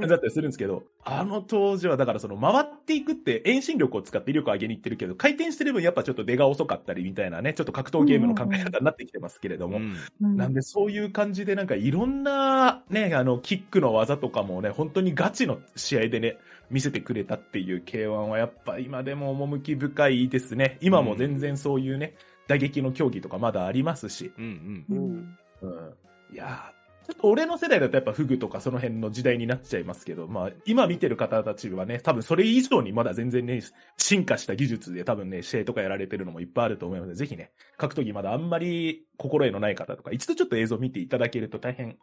[0.00, 10.36] ただったりするんですけど、あの当時はだからその回っていくって遠心力を使って威力を上げにいってるけど、回転してる分やっぱちょっと出が遅かったりみたいなね、ちょっと格闘ゲームの考え方になってきてますけれども、うんうん。
[10.36, 16.38] なんでそういう感じでなんかいろんなね、あの、キックの技とかもね、本当にガチの試合でね、
[16.70, 20.78] 見せてくれたっていう K1 はやっぱ今でも趣深いですね。
[20.80, 22.16] 今も全然そういうね、
[22.48, 24.98] 打撃の競技とかまだありますし、うんううん。
[24.98, 25.94] んうん。
[26.32, 26.76] いやー
[27.06, 33.62] ちょっと俺の世代だとやっぱフグとかその辺の時代になっちゃいますけど、まあ今見てる方たちはね、多分それ以上にまだ全然ね、
[33.96, 37.08] 進化した技術で多分ね、試合とかやられてるのもいっぱいあると思います。
[37.10, 41.96] ので、ぜひね、格闘技まだあんまり心得のない方とか、一度ちょっと映像見ていただけると大変、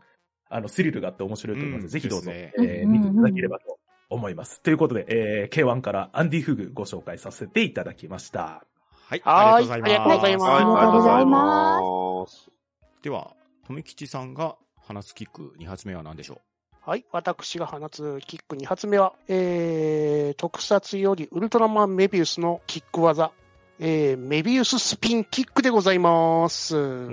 [0.50, 1.82] あの、スリルがあって面白いと思います。
[1.82, 1.92] ので、うん。
[1.92, 2.54] ぜひどうぞ、ね。
[2.60, 3.78] えー見ていただければと
[4.14, 4.62] 思います。
[4.62, 8.64] ということで、えー、K1 からアンディフグご紹介させていただきました。
[9.08, 10.52] はい、はーいありがとうございます。
[10.52, 12.52] ありがとうございます。
[13.02, 13.36] では、
[13.68, 16.42] とめきちさんが放つキック2発目は何でしょ
[16.82, 17.06] はい。
[17.12, 23.32] 私が放つキック2発目は、えー、特撮よりウルトラマンメビウスのキック技、
[23.80, 26.76] えー、メビウススピンキックでございます。
[26.76, 27.12] は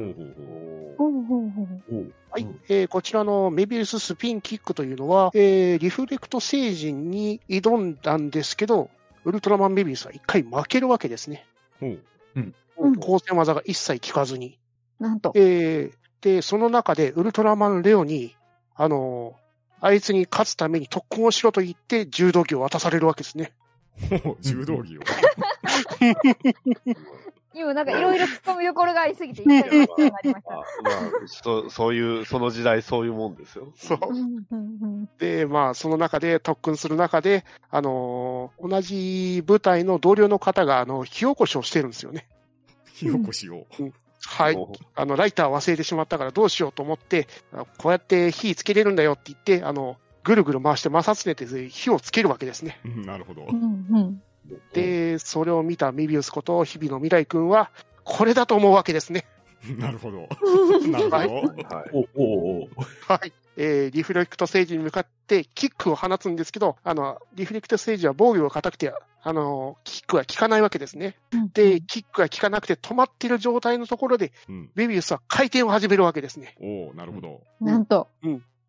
[2.38, 8.90] い、えーこちらのメビウススピンキックというのは、えーリフレクト星人に挑んだんですけど、
[9.24, 11.46] ウルトラマンメビウスは一回負けるわけですね。
[11.80, 11.98] ほう。
[12.36, 12.54] うん
[12.94, 14.58] 光線技が一切効かずに。
[14.98, 15.32] なんと。
[15.34, 18.36] えーで、その中でウルトラマンレオに、
[18.74, 19.40] あのー
[19.82, 23.52] あいつに勝つために特訓をしろと言って柔道着を渡されるわけですね。
[24.22, 25.00] ほう柔道着を。
[27.52, 30.54] 今なんかいろいろ突っ込みどころがありすぎて、一回わかんなくなりましあた。
[30.54, 33.72] まあ、そそういう、その時代そういうもんですよ。
[33.76, 42.28] そううんうんうんで、まあ、その中で、特訓する中で、あのー同じ部隊の同僚の方が、あの、火起こしをしてるんですよね。
[42.92, 43.66] 火起こしを。
[44.24, 44.54] はい。
[44.54, 52.78] もあの、ライター忘れてしまったからどうしようと思って、あこうやって火つけれるんだよって言って、あの、ぐるぐる回して摩擦熱で火をつけるわけですね。
[52.84, 53.46] うんなるほど。
[53.50, 54.20] うんうんう
[54.72, 57.70] で、それを見たメビウスこと日々の未来君は、
[58.04, 59.26] これだと思うわけですね。
[59.78, 60.28] なるほど。
[60.88, 61.16] なるほど。
[61.16, 61.28] はい
[61.74, 61.90] はい。
[61.92, 62.68] おおお
[63.06, 63.32] はい。
[63.56, 71.16] えーリフレクトステージに向かってキックを放つんですけど、あの、リフレクトステージは防御が硬くて、あの、キックが効かないわけですね。
[71.32, 71.50] うん。
[71.52, 74.70] で、キックが効かなくて止まっている状態のところで、うん。
[74.74, 76.54] メビウスは回転を始めるわけですね。
[76.60, 77.42] おおなるほど。
[77.60, 78.08] なんと。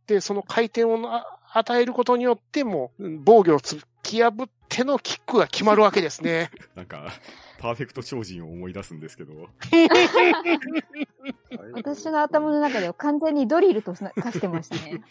[0.08, 6.52] で、その回転をあ与えることによっても、うん防御を突き破ってのキックが決まるわけですね。
[6.76, 7.12] なんか、
[7.60, 9.50] パーフェクト超人を思い出すんですけど。
[11.74, 15.04] 私の頭の中では完全にドリルとな化してましたね。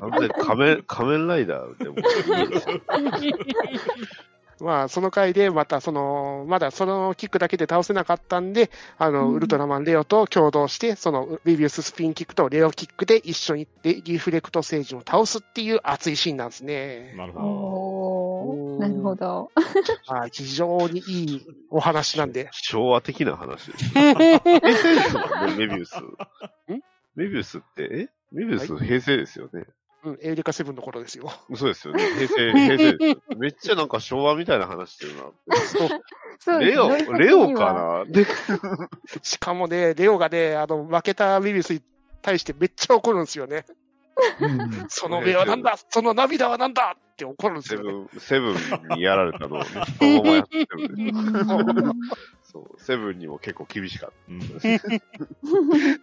[0.00, 2.00] 完全に仮面、仮面ライダーでもい
[2.44, 2.82] いですよ。
[4.60, 17.14] まあ、その回で、また、その、まだそのキックだけで倒せなかったんで、あの、うんウルトラマンレオと共同して、その、ビビウススピンキックとレオキックで一緒にリリフレクト星人を倒すっていう熱いシーンなんですね。
[17.16, 18.78] なるほど。
[18.80, 19.50] なるほど。
[20.06, 22.48] はい、非常にいいお話なんで。
[22.52, 23.84] 昭和的な話 です。
[23.90, 25.96] 平成ですもんね、メビウス。
[25.98, 26.02] ん？
[27.14, 28.08] メビウスって、え？
[28.32, 29.66] メビウス平成ですよね。
[30.04, 31.32] うん、エウレカセブンの頃ですよ。
[31.56, 32.04] そうですよね。
[32.14, 33.16] 平成、 平成ですよ。
[33.36, 35.24] めっちゃなんか昭和みたいな話してるな。
[36.38, 38.04] そうレオ、レオかな？
[38.06, 38.24] で、
[39.22, 41.82] しかもね、レオがね、あの、負けたビビウスに
[42.22, 43.66] 対してめっちゃ怒るんですよね。
[44.88, 45.76] その目はなんだ？
[45.88, 46.96] その涙はなんだ？
[46.96, 48.08] って怒るんですよね。
[48.18, 49.66] セブン、セブンにやられたのをね、
[49.98, 51.94] そのままやってるんですよ。
[52.50, 54.38] そう、セブンにも結構厳しかっうん。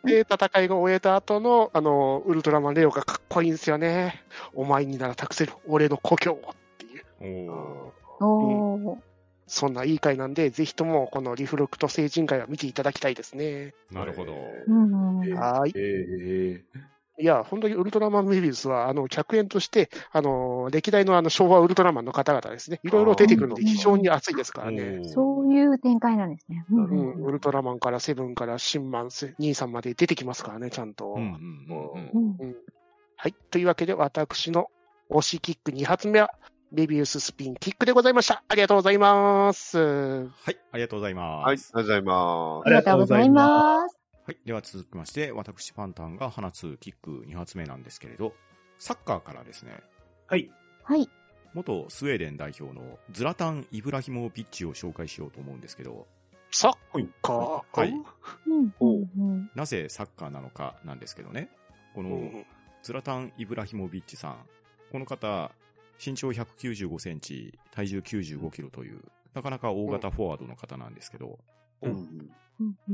[0.06, 4.24] で、戦いが終えた後の、あの、ウルトラマンレオがかっこいいんですよね。
[4.54, 7.48] お前になら託せる、俺の故郷をっていう。
[7.50, 8.26] おた。
[8.26, 8.28] お
[8.76, 9.00] おー。
[9.48, 13.74] そんないい回なんで、ぜひともこのリフレクト星人会は見ていただきたいですね。
[13.92, 14.36] なるほど。
[14.68, 15.34] うんうん。
[15.36, 15.74] はい。
[15.76, 16.64] え
[17.18, 22.82] いや、本当にウルトラマンメビウスは、あの、客演として、あの、歴代のあの、昭和ウルトラマンの方々ですね。
[22.84, 25.00] いろいろ出てくるので、非常に熱いですからね。
[25.06, 26.66] そういう展開なんですね。
[26.70, 31.14] うんううんん、ウルトラマンからセブンからシンマン、セ兄さんまで出てきますからね、ちゃんと。
[31.16, 31.22] うん
[32.40, 32.56] うん
[33.18, 33.34] はい。
[33.50, 34.68] というわけで、私の
[35.10, 36.32] 推しキック2発目は、
[36.72, 38.44] メビウススピンキックでございました。
[38.50, 39.78] ありがとうございます。
[39.78, 41.46] はい、ありがとうございます。
[41.46, 44.05] はい、ありがとうございまありがとうございます。
[44.26, 44.40] はい。
[44.44, 48.34] では続きまして、私パンタンが放つキック2発目なんですけれど、
[48.80, 49.80] サッカーからですね、
[50.26, 50.50] はい。
[50.84, 51.08] はい。
[51.54, 56.08] 元スウェーデン代表のズラタン・イブラヒモビッチを紹介しようと思うんですけど、
[56.50, 57.64] サッカー？
[57.72, 57.94] はい。
[59.54, 61.52] なぜサッカーなのかなんですけどね、
[61.94, 62.46] このうん
[62.82, 64.38] ズラタン・イブラヒモビッチさん、
[64.92, 65.52] この方、
[66.04, 69.02] 身長195センチ、体重95キロという、
[69.36, 71.38] なかなか大型フォワードの方なんですけど、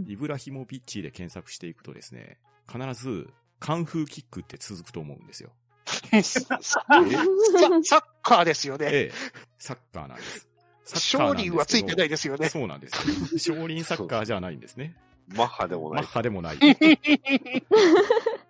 [0.08, 2.38] イブラヒモビッチで検索していくとですね、
[2.72, 5.52] 必ず、カンフーキックって続くと思うんですよ。
[6.24, 8.88] サッカーですよね。
[8.88, 9.14] ええ、
[9.60, 10.48] サッカーなんです。
[10.86, 12.50] 勝なんですけど利はついてないですよね。
[12.50, 13.38] そうなんです。
[13.38, 14.96] 少林サッカーじゃないんですね。
[15.36, 16.06] マッハでもマッない。
[16.06, 16.58] ハでもない。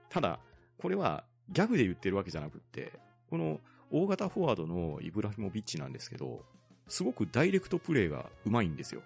[0.10, 0.40] ただ、
[0.78, 2.94] これはギャグで言ってるわけじゃなくって、
[3.30, 3.60] この
[3.92, 6.44] 大型フォワードのイブラヒモビッチなんですけど、
[6.88, 9.02] すごくダイレクトプレーがうまいんですよ。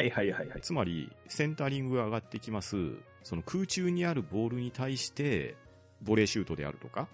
[0.00, 0.60] はいはいはいはい。
[0.62, 2.76] つまり、センタリングが上がってきます。
[3.22, 5.56] その空中にあるボールに対して、
[6.00, 7.08] ボレーシュートであるとか、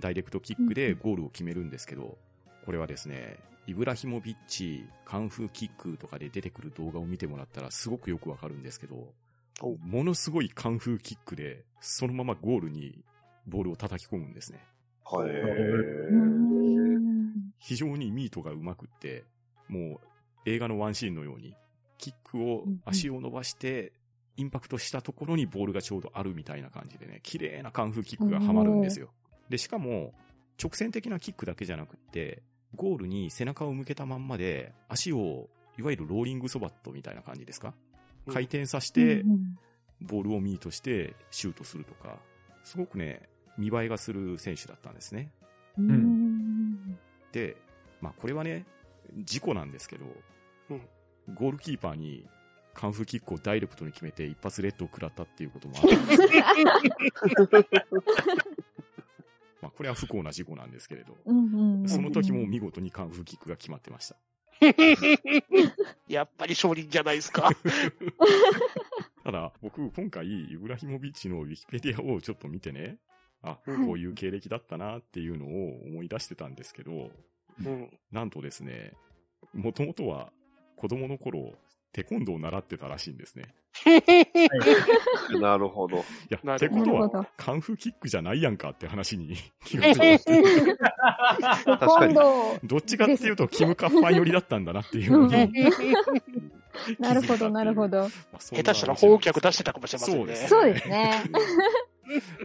[0.00, 2.18] ダイレクトキックでゴールを決めるんですけど、
[2.64, 9.12] これはですね、イブラヒモビッチ、カンフーキックとかで出てくる動画を見てもらったらすごくよくわかるんですけど、
[9.60, 13.04] おものすごいカンフーキックで、そのままゴールに
[13.46, 14.66] ボールを叩き込むんですね。
[15.04, 15.30] はい。
[15.30, 19.24] うん非常にミートが上手くって、
[19.68, 20.00] も
[20.46, 21.54] う映画のワンシーンのように、
[22.02, 23.92] キックをうん、足を伸ばして、
[24.36, 29.10] インパクトしたところにボールがちょうどあるみたいな感じでね、綺麗なカンフーキックがはまるんですよ。
[29.48, 30.14] で、しかも、
[30.62, 32.42] 直線的なキックだけじゃなくって、
[32.74, 37.74] ゴールに背中を向けたまんまで、足を、いわゆるローリングソバットみたいな感じですか？
[38.26, 38.34] うん。
[38.34, 39.58] 回転させてう、ん
[40.00, 42.18] ボールをミートしてシュートするとか、
[42.64, 45.30] すごくね、見栄えがする選手だったんですね。
[45.78, 45.90] うん。
[45.90, 46.98] うん
[47.32, 47.56] で、
[48.00, 48.64] まあこれはね、
[49.18, 50.12] 事故なんですけど、うん
[51.34, 52.26] ゴールキーパーに
[52.74, 56.22] カンフーキックをダイレクトに決めて一発レッドを食らったっていうこともあるんです
[59.60, 61.16] まあこれは不幸な事故なんですけれど、
[61.86, 64.16] その時も見事にカンフーキックが決まってました。
[66.08, 67.50] やっぱり勝利じゃないですか。
[69.24, 72.98] ただ、僕、今回、イブラヒモビッチのウィキペディアをちょっと見てね、
[73.42, 77.10] あ、うんこういう経歴だったなっていうのを思い出してたんですけど、
[77.64, 77.98] うん。
[78.10, 78.94] なんとですね、
[79.52, 80.32] もともとは
[80.76, 81.52] 子供の頃、
[81.92, 83.54] テコンドーを習ってたらしいんですね。
[85.40, 85.98] なるほど。
[85.98, 90.42] いや、ってことはカンフーキックじゃないやんかって話に気がつきまして、
[91.64, 96.52] 確かにどっちかっていうと、キムカッファン寄りだったんだなっていうのに、うん 気づいたっていう
[96.98, 97.88] なるほど、なるほ。
[97.88, 98.08] ど。
[98.38, 100.34] 下手したら法脚出してたかもしれませんね。
[100.34, 101.22] そうですね。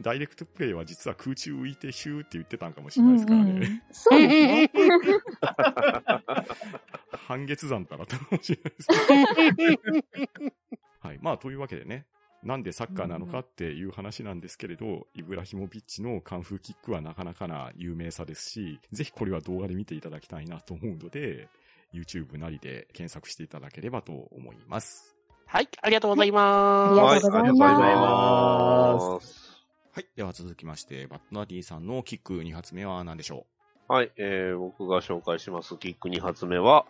[0.01, 3.51] ダイレクトプレイは実は空中浮いてシューって言ってたんかもしれないですからね。
[3.51, 4.71] うんうんそうですね。
[7.27, 8.87] 半月山だったかもしれないです。
[11.01, 11.19] はい。
[11.21, 12.05] まあ、というわけでね、
[12.41, 21.49] なんでサッカーなのかっていう話なんですけれど、イブラヒモビッチのカンフーキックはなかなかな有名さですし、ぜひこれは動画で見ていただきたいなと思うので、
[21.93, 25.17] YouTube なりで検索していただければと思います。
[25.47, 27.01] はい、ありがとうございます。
[27.01, 27.95] ありがとうございますはい、ありがとうござい
[29.15, 29.65] ます。
[29.91, 30.07] はい。
[30.15, 33.45] では続きまして、バットナディさんのキック2発目は何でしょ
[33.89, 36.85] はい、えー、僕が紹介しますキック2発目は、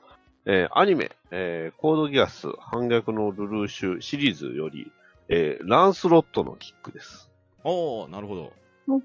[0.50, 4.90] えー、アニメ、えー、コードギアス反逆のルルーシュシリーズより、
[5.28, 7.30] えー、ランスロットのキックです。
[7.66, 8.54] うおー、なるほど。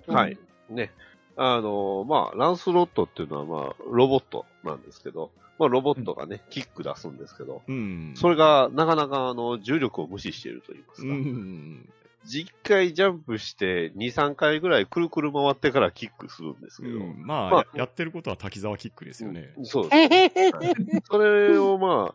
[0.07, 0.39] はい。
[0.71, 0.93] ね。
[1.37, 8.15] あのーまあ、ランスロットっていうのは、まあ、ロボットなんですけど、まあ、ロボットがね、キック出すんですけど、うん。
[8.15, 11.89] それが、なかなか、あの、重力を無視していると言いますうか、ん。
[12.27, 19.53] 10回ジャンプして、2、3回ぐらいくるくる回ってからキックするんですけど、うん、まあ、まあややってることは滝沢キックですよね。
[19.65, 20.57] そうです。
[20.57, 22.15] はいそれをま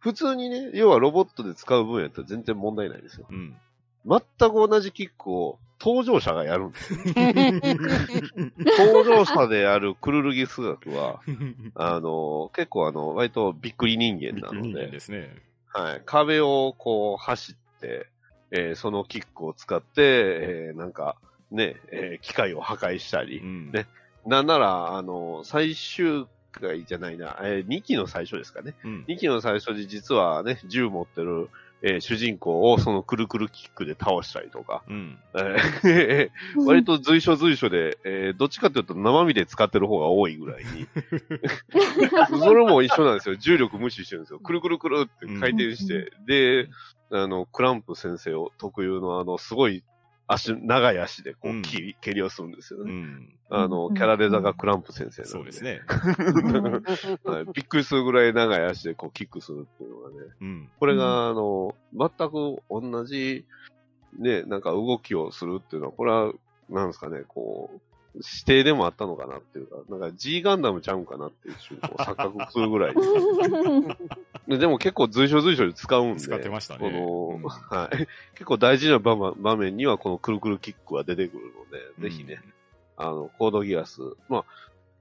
[0.00, 3.26] 普通にね、要はロボットで使う分やったら全然問題ないですよ。
[3.30, 3.56] うん。
[4.04, 6.98] 全く同じキックを登場者がやるんですよ。
[8.78, 11.20] 登場者でやるクルルギス学は、
[11.74, 15.36] あの、結構あの、割とびっくり人間なのビッグ人間で、ですね。
[15.74, 18.08] はい、壁をこう走って、
[18.52, 21.16] えーそのキックを使って、えーなんか、
[21.50, 23.70] ね、えー機械を破壊したり、うん。
[23.72, 23.86] ね
[24.24, 28.74] なんなら、あの、最終回じゃないな、え2期の最初ですかね。
[28.84, 29.04] うん。
[29.08, 31.48] 2期の最初で実はね、銃持ってる、
[31.82, 35.18] えー主人公をそのくるくるキックで倒したりとか、うん。
[35.84, 40.86] えー 割と随所随所で、えーどっちかというと生身で使ってる方が多いぐらいに。
[42.40, 43.36] それも一緒なんですよ。
[43.36, 44.38] 重力無視してるんですよ。
[44.38, 46.68] くるくるくるって回転して、で、
[47.10, 49.84] あの、クランプ先生を特有のあの、すごい
[50.32, 52.92] 足、長い足でこうんう、切り、蹴りをするんですよね。
[52.92, 53.34] うん。
[53.50, 55.30] あの、キャラデザがクランプ先生なんで。
[55.30, 55.80] そうですね。
[57.24, 57.44] はい。
[57.52, 60.16] びっくりするぐらい長い足でこうキックするっていうのがね。
[60.40, 60.70] うん。
[60.78, 63.44] これが、あの、全く同じ、
[64.18, 66.32] ね、なんか動きをするっていうのは、これは、
[66.68, 67.80] なんですかね、こう、
[68.14, 72.94] 指定でもあったのかなっていうか、なんか G ガンダムちゃうんかなっていう瞬間を錯覚するぐらい。
[74.48, 76.20] ででも結構随所随所で使うんで。
[76.20, 78.08] 使ってましたねこの、うんはい。
[78.34, 82.40] 結構大事な場面場面にはこのくるくるキックは出てくるので、ぜひね、
[82.96, 84.00] あの、コードギアス。
[84.28, 84.44] まあ、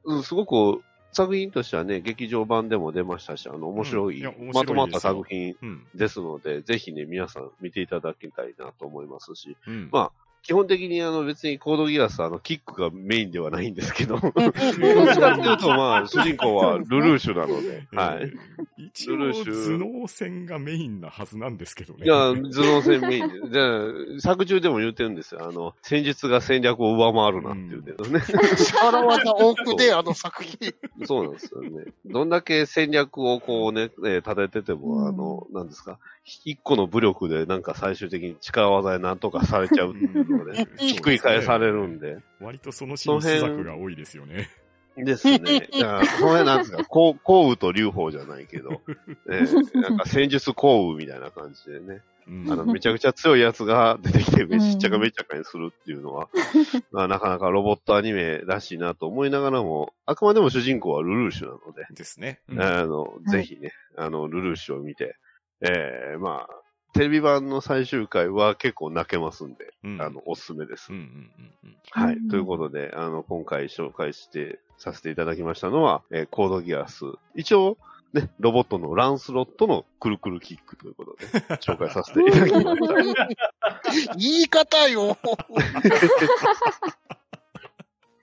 [0.04, 5.70] うん、すごく作品としてはね、劇場版でも出ましたし、あの、面白い、うん白いまとまった作品うん。
[5.70, 5.88] うん。
[5.96, 9.90] ですので、ぜひね、皆さん見ていただきたいなと思いますし、うん。
[9.92, 14.34] まあ基本的にあの別にコードギアスはあのキックがメインではないんですけど、どっち
[15.20, 18.24] かっていうとまあ 主人公はルルーシュなので、はい。
[18.24, 18.32] えー。
[18.78, 22.06] 一応、ルルシュ頭脳戦がメインなはずなんですけどね。
[22.06, 23.52] いや、頭脳戦メインで。
[23.52, 25.46] じゃあ、作中でも言ってるんですよ。
[25.48, 28.40] あの、戦術が戦略を上回るなって言ってるんですね。
[28.66, 30.74] 力技多くで、あの作品。
[31.06, 31.86] そうなんですよね。
[32.06, 36.00] どんだけ戦略をこうね、えー立ててても、うんあの、なんですか、
[36.46, 39.96] 一個の武力でなんか最終的に力技でなんとかされちゃう。
[40.32, 42.18] うんので、 ひっくり返されるんで。
[42.40, 44.50] 割とそのシーン、施策が多いですよね。
[44.98, 45.70] ですね。
[45.72, 48.82] だから、その辺なんですか、こう、降雨と流法じゃないけど、
[49.30, 56.30] えーなんか戦術降雨みたいな感じでね、うんあの、めちゃくちゃ強いやつが出てきて、めしっちゃかめっちゃかにするっていうのは、
[56.92, 62.42] まあ、なかなかロボットアニメらしいなと思いながらも、あくまでも主人公はルルーシュなので、ですね。
[62.50, 65.16] うんあの、ぜひね、あの、ルルーシュを見て、
[65.62, 66.61] えー、まあ、
[66.94, 70.92] テレビ版の最終回は結構泣けますんで、うんあの、おすすめです。
[71.92, 72.16] はい。
[72.16, 77.06] うんということで、あの、今回紹介して、させていただきましたのは、えーコードギアス。
[77.36, 77.78] 一応、
[78.14, 81.28] ね、ロボットのランスロットのくるくるキックということで、
[81.62, 83.30] 紹介させていただきました。
[84.18, 85.18] 言い方よ。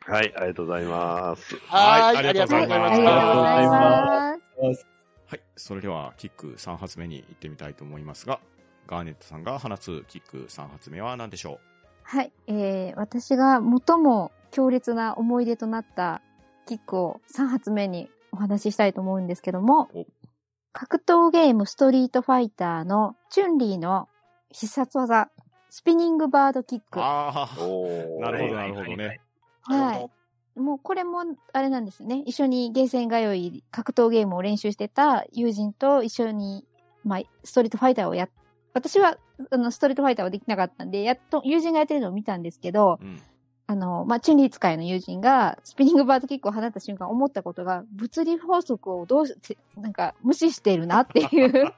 [0.00, 1.56] はい、ありがとうございます。
[1.68, 3.02] はい、はいありがとうございまあり。
[3.04, 4.86] がとうございます。
[5.26, 5.40] はい。
[5.54, 8.40] それでは、キック3発目に行ってみたいと思いますが、
[8.88, 11.60] ガーネットさんが放つキック3発目は何でしょ
[12.02, 12.32] はい。
[12.46, 16.22] えー、私が最も強烈な思い出となった
[16.66, 20.06] キックを3発目にお話ししたいと思うんですけどもお、
[20.72, 24.08] 格闘ゲームストリートファイターのチュンリーの
[24.50, 25.30] 必殺技、
[25.70, 27.00] スピニングバードキッうク。
[27.00, 27.56] ああ、
[28.20, 29.20] なるほど、なるほどね。
[29.62, 30.10] はい。
[30.58, 32.22] もうこれも、あれなんですね。
[32.26, 36.64] 一緒にゲーセン通い、格闘ゲームを練習してた友人と一緒に、
[37.04, 38.30] まあ、ストリートファイターをやっ、
[38.74, 39.18] 私は、
[39.50, 43.20] あの、ストリートファイターはできなかったんで、やっと友人がやってるのを見たんですけど、うん。
[43.70, 51.52] あの、まあ、チュンリー使いの友人が、スピニングバードキックを放った瞬間思ったことが、物理法則をどうして、なんか、無視してるなっていう。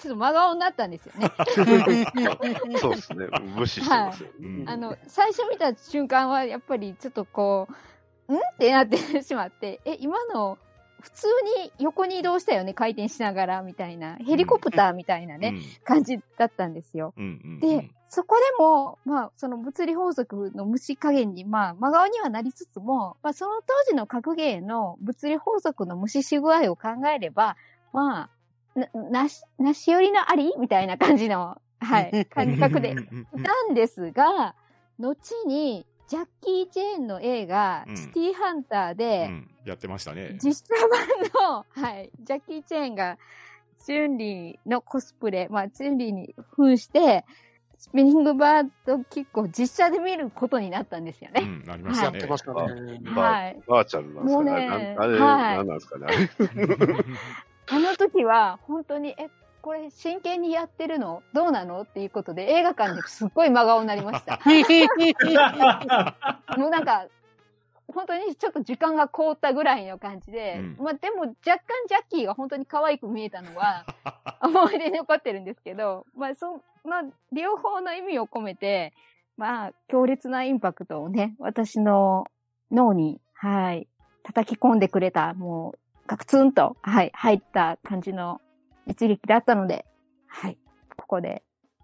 [0.00, 1.28] ちょっと真顔になったんですよね。
[2.78, 3.26] そうですね。
[3.56, 4.28] 無視してますよ。
[4.38, 7.66] うんあの、最初見た瞬間は、やっぱりちょっとこ
[8.28, 8.36] う、ん？
[8.36, 10.58] ってなってしまって、え、今の、
[11.04, 11.26] 普通
[11.62, 14.16] に横に移動したよね、回転しながら、みたいな。
[14.16, 17.12] ヘリコプターみたいなね、感じだったんですよ。
[17.18, 17.24] うん。
[17.24, 17.50] うん。
[17.52, 17.60] うん。
[17.60, 27.58] で、そこでも、まあ、その物理法則の無視加減に、まあ、真顔にはなりつつも、まあ、その当時の格ゲーの物理法則の無視し具合を考えれば、
[27.92, 28.30] ま
[28.74, 34.54] あ、な、なし、なし寄りのありみたいな感じの、はい、 感覚でうんうんうんなんですが、
[34.98, 40.36] 後に、ジャッキー・チェーンの映画、うんシティーハンターで、うんやってましたね。
[40.42, 43.16] 実写版の、 はい、ジャッキー・チェーンが、
[43.78, 47.24] チュンリーのコスプレ、まあ、チュンリーに扮して、
[47.78, 51.42] スピニングバードキックを実写で見ることになったんですよね。
[51.42, 52.18] うん、なりましたね。
[52.18, 53.00] やってましたね。
[53.14, 53.62] バはい。
[53.66, 54.50] バーチャルなんですかね。
[54.50, 56.06] もうねあれ、はいなんなんですかね。
[57.68, 59.28] あの時は、本当に、え、
[59.64, 61.22] これ真剣にやってるの？
[61.32, 61.80] どうなの？
[61.80, 64.36] っていうことで映画館ですっごい真顔になりました。
[66.58, 67.06] もうなんか、
[67.88, 70.84] 本当にちょっと時間が凍ったぐらいの感じで、うん。
[70.84, 73.86] まあでも若干ジャッキーが本当に可愛く見えたのは
[74.44, 78.92] 思い出に残ってるんですけど、まあその両方の意味を込めて、
[79.38, 82.26] まあ強烈なインパクトをね、私の
[82.70, 83.88] 脳に、はい、
[84.24, 88.42] 叩き込んでくれた、もうガクツンと、はい、入った感じの
[88.86, 89.84] 一撃だったので、
[90.26, 90.58] はい、
[90.96, 91.42] ここで、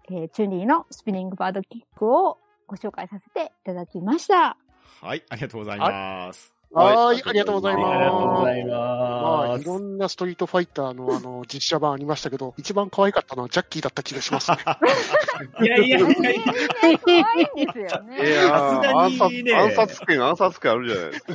[0.09, 2.37] えーチュンリーのスピニングバードキックを
[2.67, 4.57] ご紹介させていただきました。
[5.01, 6.60] はい、ありがとうございます。
[6.73, 8.45] はい、ありがとうございありがとうごます。
[8.45, 9.61] ざいまあ、ます。
[9.61, 14.57] いろんなストリートファイターのあの実写版ありましたけど、一番可愛かったのはジャッキーだった気がしますね。
[15.61, 16.11] いやいやいやいや。
[16.21, 18.25] 可愛いんですよね。
[18.25, 21.33] いやさすがー暗にね殺、暗殺権、暗殺権あるじゃないですか。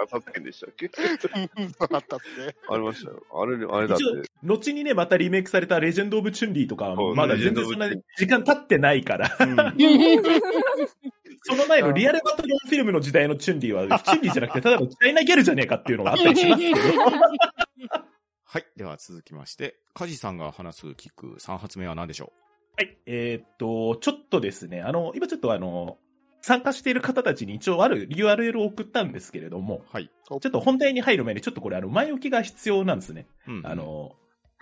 [0.00, 0.90] 暗殺権でしたっけ？
[1.78, 2.56] そうだったって。
[2.70, 3.22] ありましたよ。
[3.30, 4.04] あれ、あれだって
[4.42, 9.56] 後にね、またリメイクされたレジェンド・オブ・チュンリーとかまだ全然そんな時間経ってないから、うん
[11.46, 16.80] その前のリアルバトルフィルムの時代のチュンリーは、チュンリーじゃなくて、ただのチャイナギャルじゃねえかっていうのがあったりしますけど。
[18.44, 22.32] はい、では続きまして、カジさんが放つキック3発目は何でしょ
[22.76, 22.96] はい。
[23.06, 25.98] えーっと、ちょっとですね、あの、今ちょっとあの、
[26.42, 30.10] 参加している方たちに一応ある URL を送ったんですけれども、うはい。
[30.28, 33.26] ちょっと本題に入る前にちょっとこれあの、前置きが必要なんですね。
[33.46, 34.12] うんあ、の、はい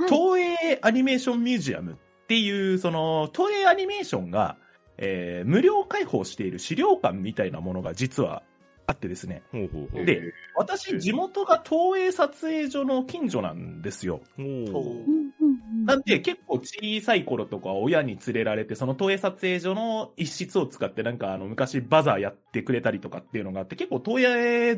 [0.08, 4.56] 東映アニメーションミュージアムっていう、その、東映アニメーションが、
[4.98, 8.42] えー無料開放している資料館みたいなものが実は
[8.86, 9.42] あってですね。
[9.50, 10.04] ほうほうほう。
[10.04, 10.22] で、
[10.54, 14.20] 私、地元が東映撮影所の近所なんですよ。
[15.86, 24.76] なんで、結構小さい頃とか親に連れられて、その東映撮影所の一室を使って、なんかあの、昔バザーやってくれたりとかっていうのがあって、結構東映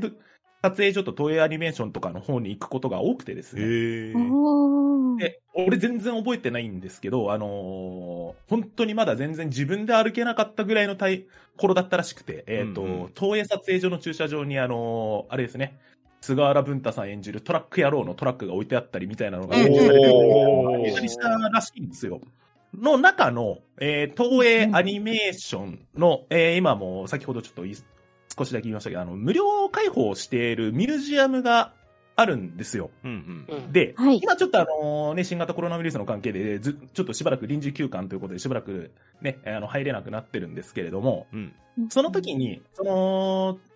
[0.71, 3.63] 撮影所と東映アニメーションとかの方に行くことが多くてですね。
[5.19, 11.25] で、俺全然覚えてないんですけど、あのー本当にまだ全然自分で歩けなかったぐらいの体
[11.57, 13.13] 頃だったらしくて、えっ、と、うんうん。
[13.19, 15.79] 東映撮影所の駐車場にあのーあれですね、
[16.21, 20.19] 菅原文太さん演じるトラック野郎のトラックが置いてあったりみたいなのがおー展示されてるの
[20.73, 22.21] を見たりしたらしいんですよ。
[22.75, 27.75] の中の、えー東映アニメーションの、えー今も先ほどちょっとい
[28.39, 31.73] 少しだけ言いましたけど、あの、無料開放しているミュージアムが
[32.17, 32.91] あるんですよ。
[33.05, 33.57] うんうん。
[33.57, 41.53] うんで、はい今ちょっとあのね、新型コロナウイルスの関係で、ず、ちょっとしばらく臨時休館ということで、しばらくね、あの、入れなくなってるんですけれども、うん。
[41.91, 43.76] その時に、その、い、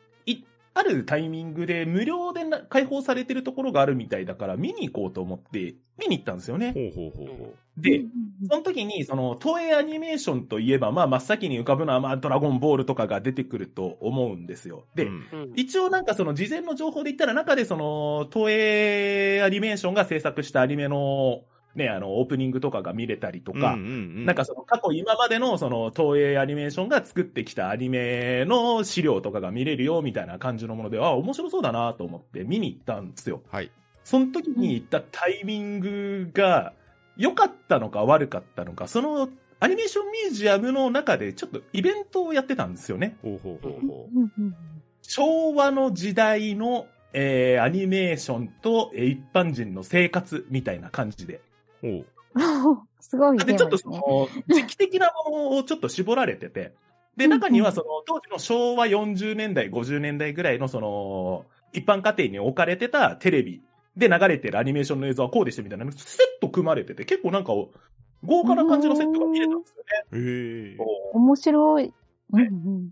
[0.75, 6.73] あるタイミングで無料でな開放されてるところがあるみたいだから見に行こうと思って見に行ったんですよね。
[6.73, 8.11] ほうほうほうほで、うん
[8.49, 14.85] その時に、その、東映アニメーションといえば、まあ、真っ先に浮かぶのは、まあ、ドラゴンボールとかが出てくると思うんですよ。
[14.95, 14.97] う。
[14.97, 21.43] で、うんうん一応なんかその事前の情報で言ったら中でその東映アニメーションが制作したアニメの
[21.75, 23.91] ね、あのオープニングとかが見れたりとか、うんうんう
[24.23, 33.43] んなんかその過去今までのその東映アニメーションが作ってきたアニメの資料とかが見れるよみたいな感じのもので、あ、面白そうだなと思って見に行ったんですよ。
[33.51, 33.71] はい。
[34.05, 36.73] その時に行ったタイミングが
[37.17, 39.29] 良かったのか悪かったのか、その
[39.61, 43.17] アニメーションミュージアムの中でちょっとイベントをやってたんですよね。
[43.23, 44.55] ほうほうほうほう
[45.03, 51.43] 昭和の時代の、えーアニメーションと、えー一般人の生活みたいな感じで。
[53.01, 53.89] すごいテで、ちょっとそ。
[53.89, 56.75] の、時期的なものをちょっと絞られてて、
[57.17, 63.63] で、中にはその、当時の昭和40年代、50年代ぐらいのその、一般家庭に置かれてたテレビ
[63.97, 67.53] で流れてるアニメーションの映像はこうでしてみたいな、セット組まれてて、結構なんか、
[68.23, 70.25] 豪華な感じのセットが見れたんですよね。
[70.25, 70.77] へえ。
[71.15, 71.85] 面白い。
[72.33, 72.91] うんはいうん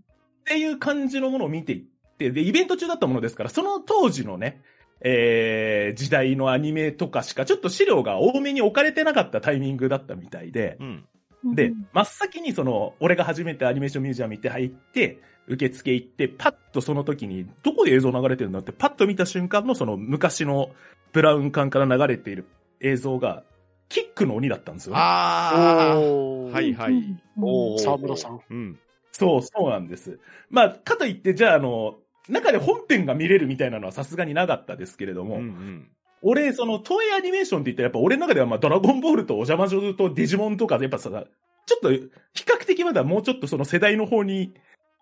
[0.49, 4.63] っていう感じのものを見ていって、で、イベント中だったものですから、その当時のね、
[5.01, 10.87] えー、時代のアニメとかしか、ちょっと資料が多めに置かれてなかったタイミングだったみたいで、うん。
[10.87, 20.71] うんで、真っ先にその、俺が初めてアニメーションミュージアム行って入って、受付行って、パッとその時に、どこで映像流れてるんだって、パッと見た瞬間のその昔の
[21.13, 22.45] ブラウン管から流れている
[22.81, 23.43] 映像が、
[23.87, 24.99] キックの鬼だったんですよね。
[25.01, 25.99] ああ。
[25.99, 27.03] はいはい
[27.79, 28.41] 沢村さん。
[28.49, 28.79] うん。
[29.11, 30.19] そう、そうなんです。
[30.49, 31.97] まあ、かといって、じゃあ、あの、
[32.29, 35.89] 中で本編が見れるみたいなのはさすがになかったですけれども、うんうん。
[36.21, 41.09] 俺、その、東映アニメーションって言ったら、やっぱ俺の中では、まあ、ドラゴンボールとお邪魔女とデジモンとかで、やっぱさ、
[41.65, 42.09] ちょっと、比
[42.45, 44.53] 較的まだもうちょっとその世代の方に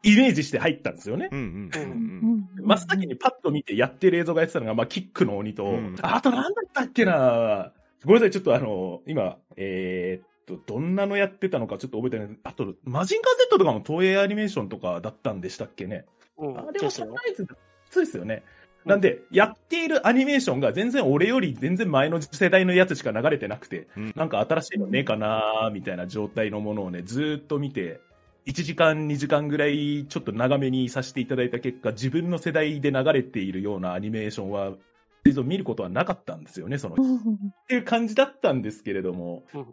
[0.04, 1.30] イメージして入ったんですよね。
[1.32, 7.72] うんうんううんんうん真っ先にパッと見てやってる映像がやってたのが、まあ、キックの鬼と、うんあとなんだったっけな
[8.04, 12.38] ごめんなさい、ちょっとあの、今、えーっと、どんなのやってたのかちょっと覚えてない。
[12.44, 16.06] あと、マジンガー Z とかも東映アニメーションとかだったんでしたっけね。
[16.38, 17.56] うんあれはですよサプライズだ
[17.90, 18.44] そうですよね。
[18.86, 28.00] なんで、やっているアニメーションが全然俺より全然前の世代のやつしか流れてなくて、うんなんか新しいのねえかなーみたいな状態のものをね、ずーっと見て、
[28.46, 34.72] 1時間、2時間ぐらいちょっと長めにさせていただいた結果、自分の世代で流れているようなアニメーションは、
[35.26, 36.96] 映像見ることはなかったんですよね、その。
[36.96, 36.98] っ
[37.68, 39.66] ていう感じだったんですけれども、うん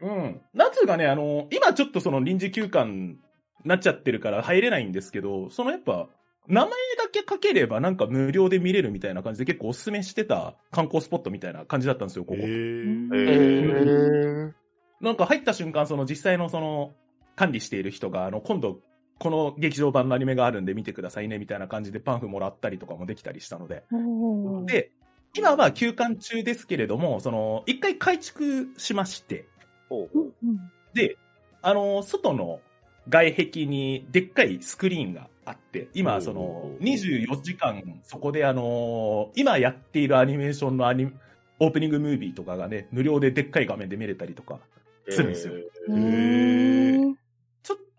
[0.00, 0.40] うん。
[0.52, 3.16] なんつうかね、あの、今ちょっとその臨時休館に
[3.64, 6.08] なっちゃってるから入れないんですけど、そのやっぱ、
[6.46, 6.76] 名前だ
[7.12, 12.36] け書ければなんか無料で見れるみたいな感じで結構おすすめしてた観光スポットみたいな感じだったんですよ、ここ。
[12.36, 12.44] へえ。
[12.44, 14.52] ええー、
[15.00, 16.94] なんか入った瞬間、その実際のその
[17.36, 18.80] 管理している人が、あの、今度、
[19.18, 23.84] この劇場版のアニメがあるんで見てくださいねみたいな感じでパンフもらったりとかもできたりしたので。
[24.66, 24.92] で、
[25.34, 29.46] 今は休館中ですけれども、その、一回改築しまして、
[30.94, 31.18] で、
[31.62, 32.60] あの、外の
[33.08, 41.10] 外壁にでっかいスクリーンがあって、今、そのお、ー24時間、そこであの、今やっているアニメーションのアニ
[41.60, 44.58] オープニングムービーとかがね、無料ででっかい画面で見れたりとか
[45.08, 45.54] するんですよ。
[45.56, 47.17] えへー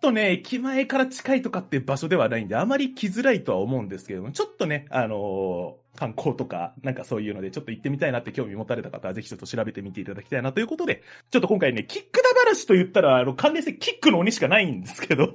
[0.01, 15.33] とね、駅前から近いとかって場所ではないんで、あまり来づらいとは思うんですけども、ちょっとね、あのー観光とか、なんかそういうので、ちょっと行ってみたいなって興味持たれた方は、ぜひちょっと調べてみていただきたいなということで、ちょっと今回ね、キックダ話と言ったら、あの、関連性キックの鬼しかないんですけど、 いや、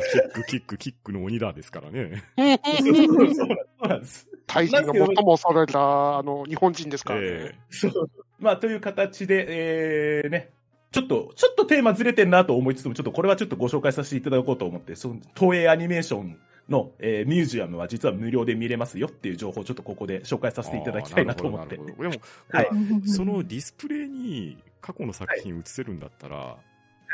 [0.00, 2.22] キック、キック、キックの鬼だですからね。
[2.36, 2.44] そ
[2.90, 3.48] うそうなんそう
[3.88, 4.28] なんです。
[4.46, 7.26] 大臣が最も恐れた、あの、日本人ですからね。
[7.26, 8.08] えそう。
[8.38, 10.50] まあ、という形で、えー、ね、
[10.90, 21.76] ちょっと、ちょっとテーマずれてんなと思いつつも、ちょっとこれはちょっとご紹介させていただこうと思って、その、東映アニメーションの、えーミュージアムは実は無料で見れますよっていう情報をちょっとここで紹介させていただきたいなと思って。
[21.76, 21.80] あー。
[21.82, 22.58] なるほどなるほど。
[22.58, 22.88] はい。
[22.88, 26.58] でも、そのディスプレイに過去の作品映せるんだったら、は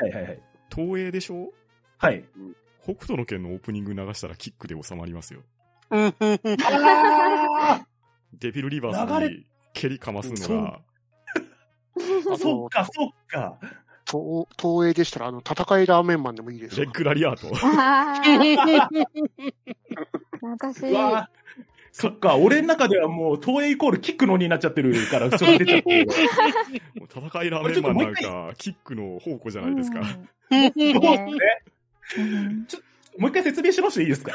[0.03, 0.11] い。
[0.11, 0.23] はい。
[0.23, 0.41] はい。
[0.75, 1.53] 東映でしょ？
[1.99, 2.25] はい。
[2.83, 5.41] 北斗の拳のオープニング流したらキックで収まりますよ。
[5.91, 6.15] うん
[8.39, 10.81] デビルリバース流に蹴りかますのが、あ
[12.39, 13.57] そっか、そっか。
[14.07, 16.95] 東東映でしたら、あの、戦いラーメンマンでもいいですよレッ。
[16.95, 17.49] グラリアート。
[17.63, 18.89] あー
[20.35, 20.91] 懐かしい。
[20.91, 21.31] うわ
[21.97, 26.05] そっか、俺の中ではもう、東映イコールキックの鬼になっちゃってるから、ちょっと出ちゃって。
[26.97, 30.01] もう戦いラーメンマンなんか、キックの宝庫じゃないですか。
[30.01, 31.39] うんですそうねね。
[32.19, 32.67] うん
[33.17, 34.33] もう一回説明しましていいですか？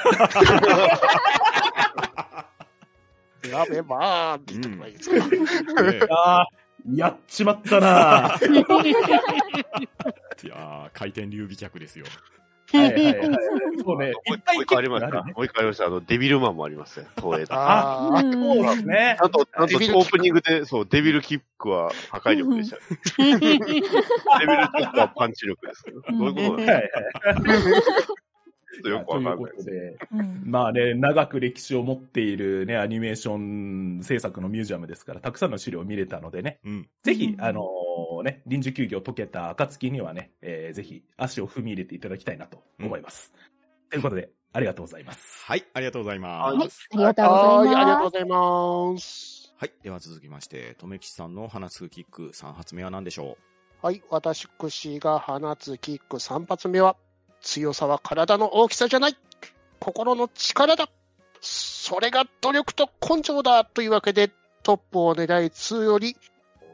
[3.51, 5.15] ラーメンマーンって言った方がいいですか。
[5.83, 6.47] ねああ、
[6.93, 8.39] やっちまったなは
[8.85, 8.89] い
[10.45, 12.05] いやー、回転流美脚ですよ。
[12.71, 13.15] はいはい。
[13.83, 14.11] そうね。
[14.13, 15.23] もう一個ありました。
[15.23, 15.85] もう一個ありました。
[15.85, 17.07] あの、デビルマンもありますね。
[17.19, 17.55] 東映だ。
[17.55, 19.23] ああ、うんそうですねち。
[19.23, 22.81] ゃんと、ちゃんとオープニングで、そう、デビルキックは破壊力でしたね。
[23.39, 26.01] デビルキックはパンチ力ですけど。
[26.13, 27.83] どういうことなんはいですはい。
[27.83, 28.19] か？
[28.79, 29.57] っとよくというわかんないです。
[29.57, 36.89] ことで、うんまあね、長く歴史を持っているね、アニメーション制作のミュージアムですから、たくさんの資料を見れたのでね、うん。
[37.03, 37.63] ぜひう、んあの
[38.23, 43.33] ね、臨時休業解けた暁にはね、えーぜひ足を踏み入れていただきたいなと思います。
[43.89, 45.45] ということで、ありがとうございます。
[45.45, 48.13] はい、ありがとうございまはいす。、ありがとうごはい、ざいありがとうごます。
[48.13, 49.53] ざいます。
[49.57, 49.71] はい。
[49.83, 53.37] では続きまして、とめきちさんの放つキック3発目は何でしょ
[53.81, 54.47] はい、私
[54.99, 56.97] が放つキック3発目は、
[57.41, 59.17] 強さは体の大きさじゃない
[59.79, 60.89] 心の力だ
[61.41, 64.31] それが努力と根性だというわけで、
[64.63, 66.15] トップを狙い2より、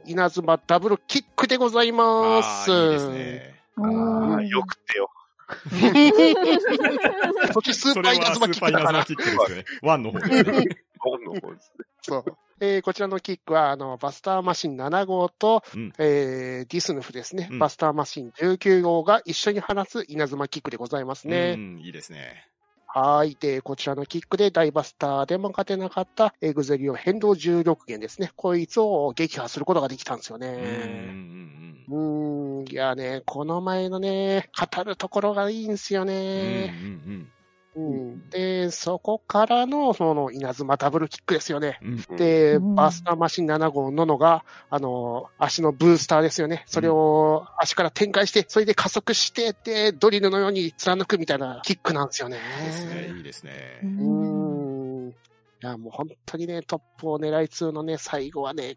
[0.05, 2.72] 稲妻ダブルキックでございうます。
[2.72, 3.61] あーいいですね。
[3.78, 5.09] うんあーよくてよ。
[7.53, 8.99] そっちスーパー稲はスーパー妻キックだから。
[8.99, 9.66] 稲妻キックですね。
[9.84, 10.66] ワンの方ですね。
[10.99, 11.86] 本の方ですね。
[12.01, 12.26] そう。
[12.62, 21.56] えーこちらのキックは、あの、バスターマシン7号と、うんえーディスヌフですね、うんバスターマシン19号が一緒に放つ稲妻キックでございますね。
[21.58, 22.45] うん、いいですね。
[22.88, 23.36] はい。
[23.38, 28.32] で、こちらのキックで大バスターでも勝てなかったエグゼリオ変動重力源ですね。
[28.38, 31.86] こいつを撃破することができたんですようん、うん、ね。
[31.89, 32.62] うん。
[32.62, 32.72] うーん。
[32.72, 36.68] いやね、この前のね、語るところがいいんですようん、うね。
[36.68, 37.28] ん、
[37.76, 38.30] うん。
[38.30, 41.78] で、そこからの、その、稲妻ダブルキックですよね。
[41.82, 42.05] うん。
[42.09, 46.63] うんで、うんバスターマシン7号ののが、あの、足のブースターですよね。
[46.67, 52.39] それを足から展開して、それで加速して、で、ドリルのように貫くみたいなキックなんですよね。
[52.63, 53.80] ですね、いいですね。
[53.84, 53.89] うー
[55.07, 55.09] ん。
[55.09, 55.13] い
[55.61, 58.76] や、もう本当にね、トップをねらえ2のね、最後はね、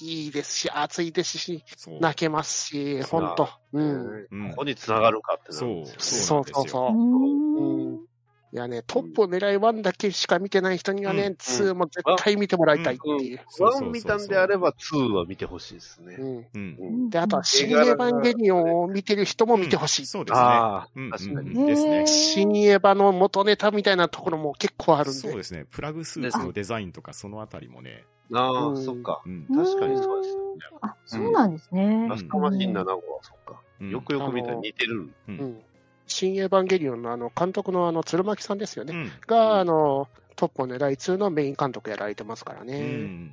[0.00, 1.64] いいですし、熱いですし。
[2.00, 4.26] 泣けますし、本当うん。
[4.30, 6.44] うんここに繋がるかってなそるんでう、すよね。
[6.44, 6.64] そう。
[6.64, 6.92] そうそう。
[6.92, 8.09] うん
[8.52, 13.40] いやね、トップをねらえ1だけしか見てない人にはね、うん2も絶対見てもらいたいっていう。
[13.48, 16.16] そうそうそうそうワン見たんであれば、 two は見てほしいですね。
[16.18, 16.48] うん。
[16.54, 16.76] うん。
[16.80, 20.06] うんで、あとは、シン・エヴァンゲリオンを見てる人も見てほしい。
[20.06, 20.40] そうですね。
[20.40, 21.50] ああ、うん確かに。
[21.50, 22.06] うんですね。
[22.08, 25.20] 新エヴァの元ネタみたいなところも結構あるんで。
[25.20, 25.66] そうですね。
[25.70, 28.04] プラグスーツのデザインとかそのあたりもね。
[28.32, 29.22] ああ、うんそっか。
[29.24, 29.46] うん。
[29.46, 30.42] 確かにそうですね。
[30.80, 32.06] あ、そうなんですね。
[32.08, 33.60] ラストマシン7号はそっか。
[33.80, 35.02] うんよくよく見たら似てる。
[35.02, 35.12] う。
[35.28, 35.62] うんん。
[36.10, 38.94] 新エヴァンゲリオンのあの、監督のあの、鶴巻さんですよね。
[38.94, 39.12] うん。
[39.26, 42.78] が、あの、トップを狙い2のメイン監督やられてますからうね。
[42.78, 43.32] ううん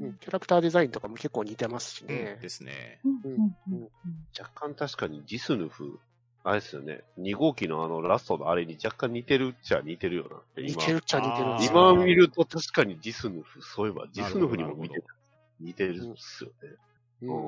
[0.00, 2.38] うんキャラクターデザインとかも結構似てますしうんね。
[2.40, 3.00] ですね。
[4.38, 5.98] 若干確かにディスヌフ、
[6.44, 7.02] あれですよね。
[7.18, 10.60] 2号機のあのラストのあれに若干似てるっちゃ似てるよなって。
[10.60, 15.04] 今似てるっちゃ似てる今見ると確かにディスヌフ、そういえばディスヌフにも似てる。
[15.60, 16.76] 似てるっすよね。
[17.22, 17.38] ううんん。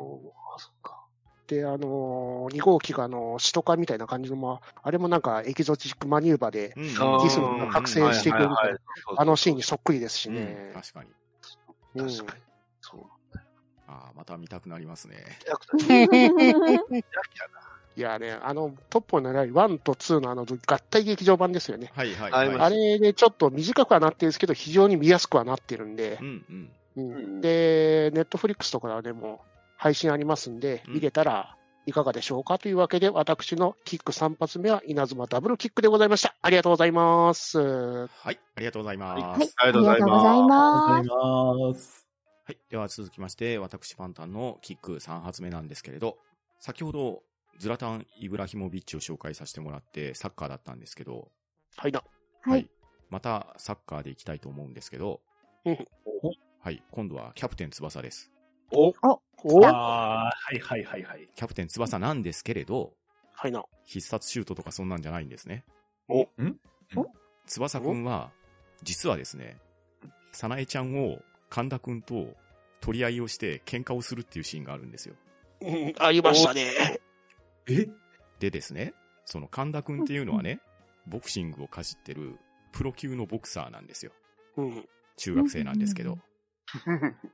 [0.57, 1.05] あ、そっか。
[1.49, 8.81] で、あのー、2号機があの、シトカみたいな感じの、まあ、あれもなんかエキゾチックマニューバーで、うんディスが覚醒していくみたいなはいはいはい
[9.17, 10.73] あのシーンにそっくりですしうんね。
[10.75, 11.11] 確かに。
[11.95, 12.43] うん確かに。
[12.83, 13.01] そう。
[13.87, 15.17] ああ、また見たくなりますね。
[17.97, 21.91] いやね、あの、トップを狙い1と2のあの、合体劇場版ですよね。
[21.95, 22.59] はいはいはいはい。
[22.61, 26.71] あれでちょっと短くはなってるんですけど、非常に見やすくはなってるんでう、んうん。
[26.97, 29.41] うんうんで、ネットフリックスとかでも
[29.79, 31.57] 配信ありますんで、うん見れたら
[31.87, 36.35] いかがでしょうかというわけで、私のキック3発目は稲妻ダブルキックでございました。
[36.43, 37.59] ありがとうございます。
[37.59, 39.19] はい、ありがとうございます。
[39.19, 40.27] ははいい。、ありがとうございます。
[40.29, 42.09] ありがとうございます。
[42.69, 46.19] では続きまして、私パンタンのキック3発目なんですけれど、
[46.61, 47.23] 先ほど、
[47.59, 51.31] ズラタン・イブラヒモビッチを紹介させてもらって、サッカーだったんですけど、
[51.77, 52.03] はいな。
[52.43, 52.69] はい。
[53.11, 55.21] またサッカーで行きたいと思うんですけど
[55.65, 55.79] うん、
[56.61, 58.31] はい、今度はキャプテン翼です。
[58.71, 58.95] おお
[59.45, 61.29] おああ、はいはいはいはい。
[61.35, 62.93] キャプテン翼なんですけれど、
[63.33, 63.65] はいな。
[63.85, 65.65] 必殺シュートとかそんなんじゃないんですね。
[66.09, 66.57] おん？
[67.47, 68.31] 翼くんは、
[68.83, 69.59] 実はですね、
[70.33, 71.19] さなえちゃんを
[71.51, 72.35] 神田くんと
[72.81, 75.15] 取り合いをして喧嘩をするっていうシーンがあるんですよ。
[75.61, 77.01] うん、ありましたね。
[77.69, 77.89] え？
[78.41, 78.93] でですね、
[79.25, 80.61] その神田くんっていうのはね、
[81.07, 82.39] ボクシングをかじってる
[82.73, 84.13] プロ級のボクサーなんですよ。
[84.57, 84.89] うん。
[85.17, 86.19] 中学生なんですけど。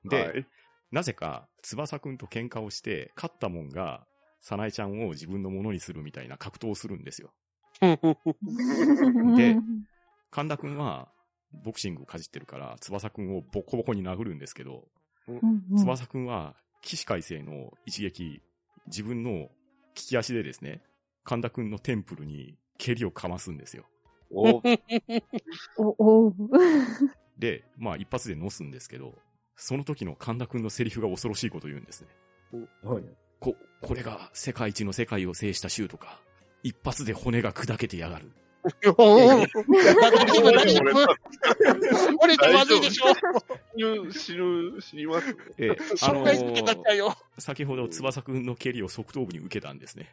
[0.04, 0.46] で、はい
[0.92, 4.06] なぜか翼くんと喧嘩をして、勝ったもんが、
[4.40, 7.32] さなえちゃんを自分のものにするみたいな格闘をするんですよ。
[9.36, 9.56] で
[10.30, 11.08] 神田くんは、
[11.52, 14.88] ボクシングかじってるから、翼くんをボコボコに殴るんですけど、
[15.28, 18.42] うんうん翼くんは、起死回生の一撃、
[18.86, 19.48] 自分の利
[19.94, 20.82] き足でですね、
[21.22, 23.86] 神田くんのテンプルに蹴りをかますんですよ。
[24.30, 24.60] お、
[25.78, 26.34] お、お
[27.38, 29.18] で、まあ一発で乗すんですけど、
[29.56, 32.08] その時の神田くんのセリフが恐ろしいことを言うんですね。
[32.82, 33.02] はい
[33.40, 36.20] こ、これが世界一の世界を制したシュートか。
[36.62, 38.30] 一発で骨が砕けてやがる。
[38.64, 38.72] 俺
[42.34, 43.06] ってまずいでしょ。
[43.76, 45.36] 死ぬ、死ぬ、死にます。
[45.58, 47.14] ええ、あの紹介してくださいよ。
[47.38, 50.08] 先ほど翼くんの蹴りを側頭部に受けたんですね。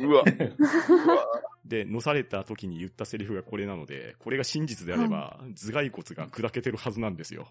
[0.00, 0.24] うわ。
[1.64, 7.46] で、乗された時に言ったセリフがこれなので、これが真実であれば、頭蓋骨が砕けてるはずなんですよ。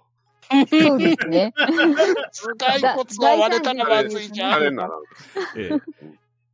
[0.70, 1.54] そうですね。
[1.56, 4.64] 頭蓋骨が割れたらまずいじゃん。
[5.56, 5.80] ええ、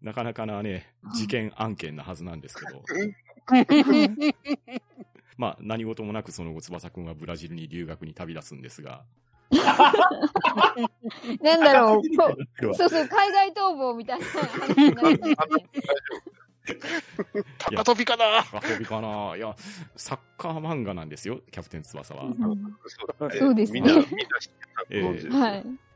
[0.02, 2.84] なかなかなね、事件案件なはずなんですけど、
[5.38, 9.04] まあ、何事もなくその後、翼くんはブラジルに留学に旅立つんですが、
[11.41, 12.02] なんだろう。
[12.76, 15.36] そうそう、海外逃亡みたいな話になるんですね。
[17.57, 18.43] 高飛びかな。
[18.43, 19.55] 高飛びかないや、
[19.95, 22.26] サッカー漫画なんですよ、キャプテン翼は。
[23.39, 24.05] そうですねみんな、みんな
[24.39, 24.51] 知っ
[24.89, 25.01] て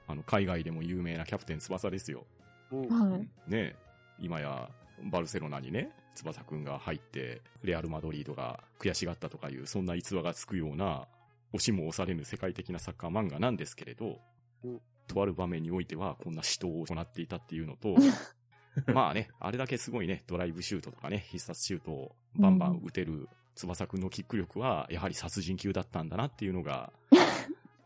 [0.07, 2.25] た海外でも有名なキャプテン翼ですよ。
[2.71, 3.19] はい。
[3.19, 3.75] ねえ
[4.19, 4.69] 今や、
[5.03, 11.07] バルセロナにね、翼くんが入って、レアル・マドリードが悔しがったとかいう、そんな逸話がつくような、
[11.53, 14.19] 押しも押されぬ世界的なサッカー漫画なんですけれど
[14.63, 17.95] うん、とある場面においては、こんな死闘を行っていたっていうのと、
[18.93, 26.93] まあね、あれだけすごいね、ドライブシュートとかね、必殺シュートをバンバン打てる翼くんのキック力は、やはり殺人級だったんだなっていうのが、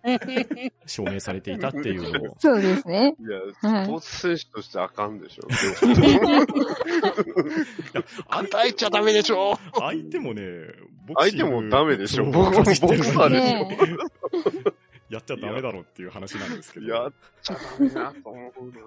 [0.85, 3.15] 証明されていたっていうのを、そうですね。
[3.19, 3.39] いや、
[3.71, 5.47] はいスポーツ選手としてあかんでしょ。
[8.29, 9.57] 与えちゃダメでしょ。
[9.73, 10.43] 相手もね、
[11.15, 12.25] 相手もダメでしょ。
[12.25, 13.67] そう僕もボクサーでしょ。
[13.69, 13.77] ね
[15.09, 16.85] やっちゃダメだろっていう話なんですけど。
[16.85, 18.79] いやっちゃダメなと思うな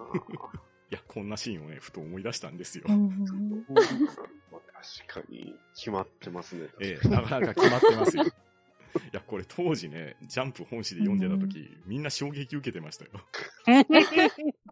[0.90, 2.84] や、こんなシーンをね、ふと思い出したんですよ。
[2.88, 3.10] うん
[5.06, 6.68] 確かに、決まってますね。
[6.80, 8.24] ええ、なかなか決まってますよ。
[8.24, 8.28] い
[9.12, 13.10] や、これ当時ね、ジャンプ本誌で読んでた時、みんな衝撃受けてましたよ。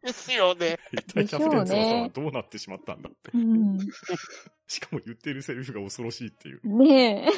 [0.02, 0.78] ですよね。
[0.92, 3.32] 一体キャプテン翼はどうなってしまったんだって。
[3.34, 3.78] うん
[4.68, 6.60] しかも言ってるセリフが恐ろしいっていう。
[6.64, 7.30] ねえ。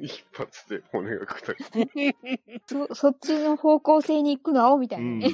[0.00, 2.14] 一発で骨が砕け
[2.66, 5.28] そ、 そっちの方向性に行くのみたういなね。
[5.28, 5.30] ん。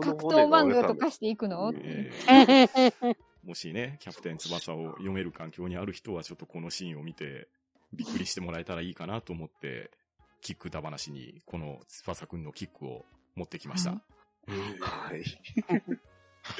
[0.00, 1.72] 格闘漫画とかしていくの？
[1.74, 7.46] ええもしね、キャプテン翼を読める環境にある人は、ちょっとこのシーンを見て、
[7.92, 9.92] びっくりしてもらえたらいいかなと思って、
[10.40, 13.04] キックだ話に、この翼くんのキックを
[13.36, 13.90] 持ってきました。
[13.90, 14.00] は
[14.48, 14.50] い
[14.80, 15.22] はい。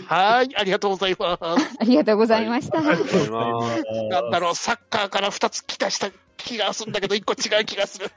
[0.07, 1.41] はい、ありがとうございます。
[1.81, 2.79] ありがとうございました。
[2.79, 4.09] ありがとうござい。
[4.09, 8.11] なんだろう、サッカーから二つ来たした気がするんだけど、一個違う気がする。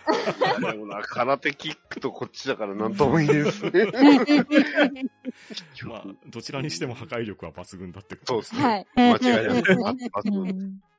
[0.61, 3.85] でもな、空手キックとこっちだからなんともいいですね。
[5.83, 8.87] まあ、どちらにしても破壊力は抜群だってことですね。
[8.95, 9.01] い。
[9.01, 9.63] 間違いない。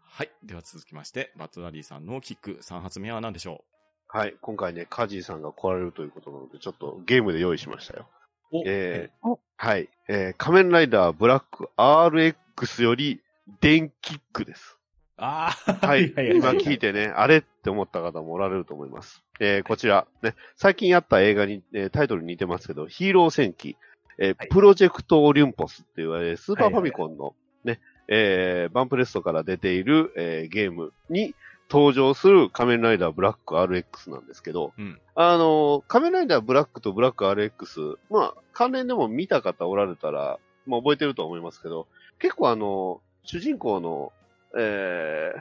[0.03, 0.31] はい。
[0.43, 3.65] では続きまして、バットダディさんのキック3発目は何でしょ
[4.09, 4.35] はい。
[4.41, 8.09] 今回ね、カジーさんが来られるということなので、ちょっとゲームで用意しましたよ。
[8.53, 9.89] うえーおはい。
[10.09, 13.21] えー、仮面ライダーブラック RX より
[13.61, 14.79] 電キックです。
[15.19, 16.15] ああ、はい。
[16.35, 16.79] 今聞いて。
[16.79, 19.23] てね、あれって思った方もおられると思います。
[19.39, 23.77] えー、こちら、ね、最近やった映画に、えータイトルに似てますけど、ヒーロー戦記、
[24.19, 27.35] えーはいプロジェクトオリンポスっていう、えースーパーはいはいファミコンの
[27.65, 31.35] ね、えーバンプレストから出ている、えーゲームに
[31.71, 35.01] 登場する仮面ライダーブラック RX なんですけど、うん。
[35.15, 41.87] あのー仮面ライダーブラックとブラック RX、まあ、関連でも見た方おられたら、まあ、覚えてると思いますけど、
[42.19, 44.13] 結構あのー主人公の、
[44.59, 45.41] えー、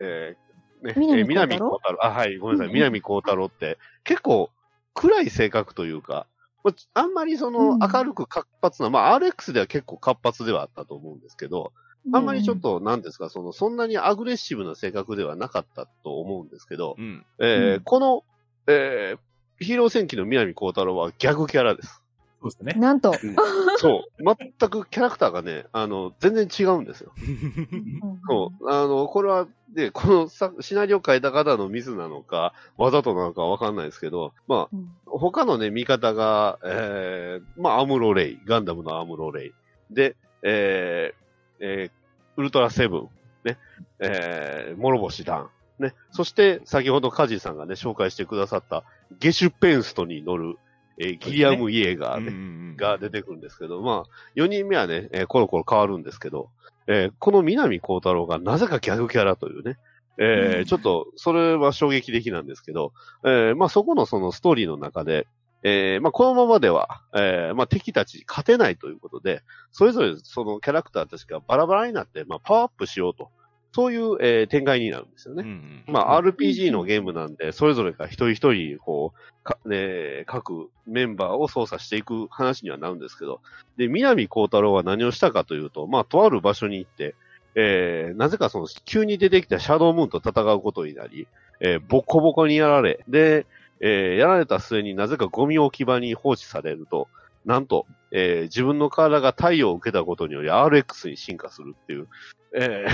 [0.00, 4.50] えー、ね、南えー南光光太郎、あ、はい、ごめんなさい、うん南光太郎って、結構
[4.92, 6.26] 暗い性格というか、
[6.62, 7.78] まああんまりそのうん。
[7.80, 11.72] 明るく活発な、まあ RX では結構活発ではあったと思うんですけど、
[12.12, 17.26] あんまりちょっと、なんですか、その、そんなにアグレッシブな性格ではなかったと思うんですけどう、うん。
[17.38, 18.24] えこの、
[18.66, 19.18] えー
[19.58, 22.02] ヒーロー戦記の南光太郎はギャグキャラです。
[22.42, 22.74] そうですね。
[22.74, 23.14] なんと。
[23.78, 24.36] そう。
[24.58, 27.12] 全くキャラクターがね、あの、全然違うんですよ。
[28.28, 28.70] そう。
[28.70, 39.52] あの、これは、で、このさシナリオ書いた方のミスなのか、わざとなのかわかんないですけど、まあ、うん他のね、味方が、えー、まあ、アムロレイ、ガンダムのアムロレイ。
[39.90, 41.23] で、えー、
[41.60, 41.90] えー、
[42.36, 43.08] ウルトラセブン、
[43.44, 43.58] ね、
[44.00, 45.50] えー、諸星ダン。
[45.78, 48.84] ね、そして、先ほどカジさんがね、紹介してくださった、
[49.18, 50.56] ゲシュペンストに乗る、
[50.98, 56.50] えー、ギリアム・イエーガーね、ねが出てくるんですけど、まあ、4人目はね、えーコロコロ変わるんですけど、
[56.86, 59.76] えーこの南光太郎がなぜかギャグキャラというね、
[60.18, 62.92] えーちょっと、それは衝撃的なんですけど、
[63.24, 65.26] えーまあそこのそのストーリーの中で、
[65.64, 69.42] えーまあこのままでは、えーまあ敵たちに勝てないということで、
[69.72, 73.30] それぞれそのキャラクターたちがバラバラになって、まあパワーアップしようと。
[73.72, 75.42] そういう、えー展開になるんですよね。
[75.42, 83.40] うんまあ、RPG のゲームなんで、それぞれが一人一人、こう、か、ね、各メンバーを操作していく話にはなるんですけど、
[83.76, 87.16] で、南光太郎は何をしたかというと、まあ、とある場所に行って、
[87.56, 91.26] えー、なぜかその、急に出てきたシャドウムーンと戦うことになり、
[91.58, 93.44] えー、ボコボコにやられ、で、
[93.86, 97.06] えー、やられた末になぜかゴミ置き場に放置されると、
[97.44, 102.08] なんと、えー、自分の体が太陽を受けたことにより RX に進化するっていう、
[102.56, 102.86] え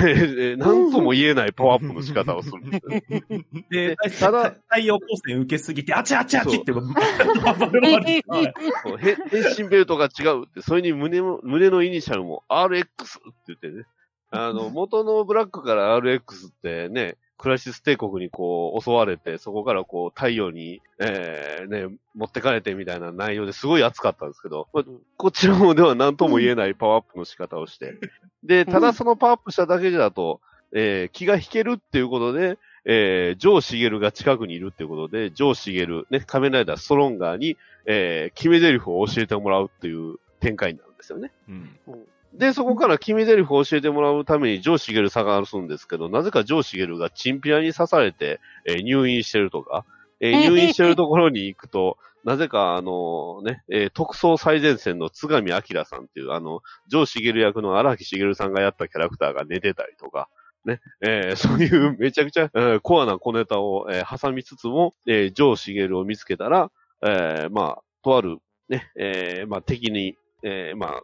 [0.54, 2.86] ー、なんとも言えないパワーアップの仕方をするんです
[3.32, 3.44] よ。
[3.70, 6.82] で、ただ太陽光線受けすぎて、あちあちあちって、変
[9.56, 12.90] 身ベルトが違うって、それに胸の、胸のイニシャルも RX って
[13.46, 13.84] 言ってね。
[14.32, 24.84] あの、元のブラックから RX ってね、クラシス帝国にこう襲われて、そこからこう太陽に、えー、ね、持ってかれてみたいな内容ですごい熱かったんですけど、まあ
[25.16, 27.94] こちらもでは何とも言えないパワーアップの仕方をして。
[28.44, 41.32] で、ただそのパワーアップしただけだと、えー気が引けるっていうことで、えー、ジョー・シゲルが近くにいるっていうことで、ジョー・シゲル、ね、仮面ライダーストロンガーに、えー、決め台詞を教えてもらうっていう展開になるんですよね。
[41.48, 41.70] うん
[42.32, 49.84] で、そこから決め台詞を教えてもらうためにジョー・シゲル探すんですけど、なぜかジョー・シゲルがチンピラに刺されて、えー入院してるとか、
[50.20, 60.28] えー入院してるところに行くと、なぜかあのね、えー特捜最前線の津上明さんっていう、あの、ジョー・シゲル役の荒木茂さんがやったキャラクターが寝てたりとか、
[60.64, 66.70] ね、えーそういうめちゃくちゃ、えーコアな小ネタを、えー挟みつつも、えージョー・シゲルを見つけたら、
[67.02, 71.02] えーまあ、とある、ね、えーまあ、敵に、えーまあ、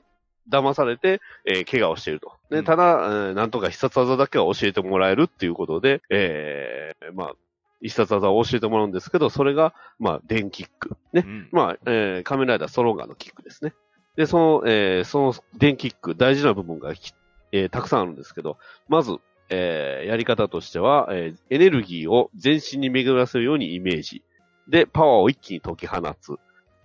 [0.50, 2.32] 騙されて、えー怪我をしていると。
[2.50, 7.34] で、うんただ、えーなんとか必殺技だけは教えてもらえるっていうことで、えーまあ、
[7.82, 10.96] 必殺技を教えてもらうんですけど、それが、まあ、電キック。
[11.12, 11.28] ねう。
[11.28, 13.74] んまあ、えー仮面ライダーストロンガーのキックですね。
[14.16, 17.12] で、その、えーその電キック、大事な部分がき、
[17.52, 18.56] えーたくさんあるんですけど、
[18.88, 19.16] まず、
[19.48, 24.22] えーやり方としては、えーエネルギーを全身に巡らせるようにイメージ。
[24.68, 26.36] で、パワーを一気に解き放つ。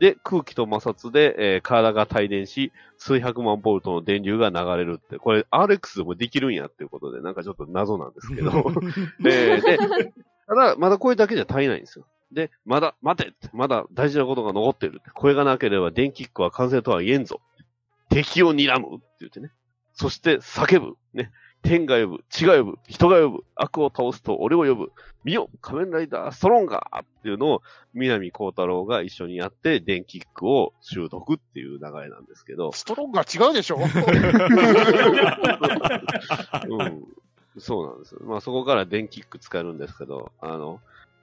[0.02, 8.50] で、空気と摩擦で、えー体が帯電し、数百万ボルトの電流が流れるって、これ RX でもできるんやっていうことで、なんかちょっと謎なんですけど。
[9.30, 9.78] えーで、
[10.48, 12.08] ただ、まだこれだけじゃ足りないんですよ。
[12.32, 15.12] で、まだ、待てまだ大事なことが残ってるって。
[15.12, 17.40] これがなければ電気ックは完成とは言えんぞ。
[18.10, 19.52] 敵を睨むって言ってね。
[19.94, 20.96] そして叫ぶ。
[21.14, 21.30] ね。
[21.64, 24.92] 天が呼ぶ、地が呼ぶ、人が呼ぶ、悪を倒すと俺を呼ぶ。
[25.24, 27.62] 見よ仮面ライダーストロンガーっていうのを、
[27.94, 32.72] 南光太郎が一緒にやって、電キックを習得っていう流れなんですけど。
[32.72, 33.78] ストロンガー違うでしょ？
[36.68, 37.04] うん。
[37.60, 38.22] そうなんですよ。
[38.24, 40.80] まあそこから電キック使えるんですけど、あの、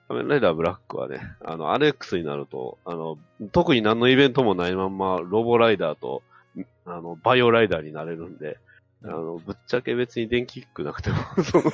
[0.08, 3.18] 仮面ライダーブラックはね、あの、 RX になると、あの、
[3.52, 6.22] 特に何のイベントもないまんま、ロボライダーと、
[6.86, 8.58] あの、バイオライダーになれるんで、
[9.04, 11.64] あの、ぶっちゃけ別に電気ックなくても、 その、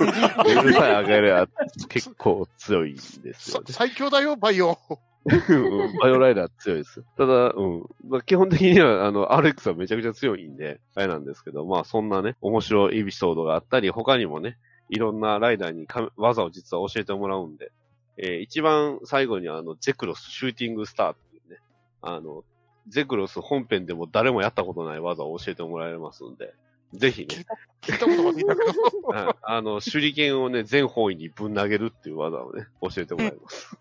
[0.45, 1.49] レベルさえ上げれば
[1.89, 3.01] 結構強いんで
[3.35, 4.79] すよさ最強だよ、バイオ。
[5.27, 7.03] うんバイオライダー強いです。
[7.16, 7.87] ただ、うん。
[8.07, 14.59] まあ、基本的には、あの、RX はめちゃくちゃ強いんで、あれなんですけど、まあ、そんなね、面白いエピソードがあったり、他にもね、
[14.91, 17.72] いろんなライダーにか技を実は教えてもらうんで、
[18.16, 21.59] えー一番最後にあの、ゼクロスシューティングスターっていうね、
[22.03, 22.45] あの、
[22.89, 26.55] ゼクロス本編でも誰もやったことない技を教えてもらえますんで、
[26.95, 27.47] ぜひね、
[27.82, 29.09] 聞いたことがないんだけど。
[29.09, 33.76] はいあの、手裏剣をね、全方位にぶん投げるっていう技をね、教えてもらいます。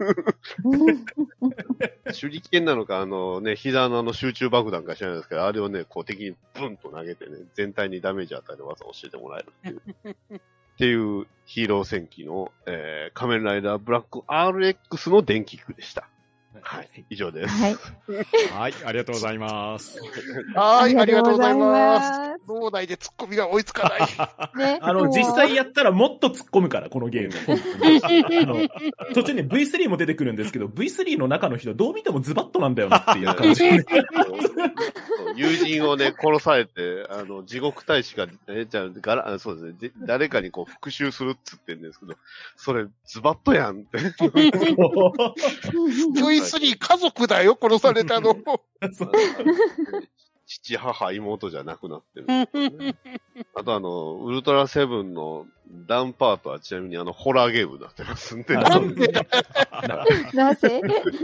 [2.19, 10.41] 手裏剣なのか、あのね、膝のあの集中爆弾か知らないですけど、あれをね、こう敵にブンと投げてね、全体にダメージ与える技を教えてもらえるっていう。
[10.73, 16.07] っていうヒーロー戦記の、えー、仮面ライダーブラック RX の電気区でした。
[16.61, 16.89] はい。
[17.09, 17.53] 以上です。
[17.53, 17.77] はい。
[18.51, 19.99] はい、ありがとうございます。
[20.55, 22.07] はい、ありがとうございます。
[22.07, 22.13] す。
[22.47, 24.01] 脳内で突っ込みが追いつかない。
[24.57, 27.33] ね、あの、実際やったらもっと突っ込むから、このゲーム。
[28.03, 28.67] あの
[29.13, 33.63] 途中ね、V3 も出てくるんですけど、V3 の中の人どう見てもズバッとなんだよなっていう感じ
[35.35, 42.15] 友人をね、殺されて、あの、地獄大使が、え、じゃあ、ガラ、あそうですねで、誰かにこう復讐するっつってんですけど、
[42.55, 43.97] それ、ズバッとやんって。
[46.43, 48.35] V3 家族だよ、殺されたの。
[50.45, 52.47] 父、母、妹じゃなくなってるね、
[53.55, 55.47] あとあの、ウルトラセブンの
[55.87, 59.07] ダウンパートはちなみにあの、ホラーゲームになってますんで、あなんで？
[59.07, 59.25] だ
[60.33, 60.81] なぜ？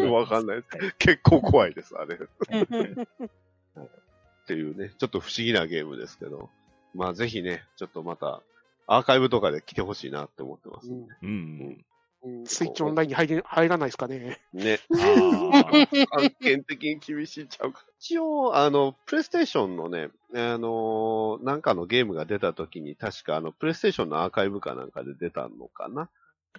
[0.10, 0.96] わかんないです。
[0.98, 2.16] 結構怖いです、あれ。
[2.16, 2.20] っ
[4.48, 6.50] ていうね、ちょっと不思議なゲームですけど、
[6.96, 8.42] まあぜひね、ちょっとまた
[8.88, 10.90] アーカイブとかで来てほしいなって思ってます。
[10.90, 11.86] うんうん。
[12.24, 14.40] うんスイッチオンラインに入れ入らないですかね。
[14.54, 14.80] ね。
[16.12, 17.86] 案件的に厳しいんちゃうか。
[18.00, 26.10] 一応、あの、プレイステーションのね、あのなんかのゲームが出た時に、確かあの、プレイステーションのアーカイブかなんかで出たのかな？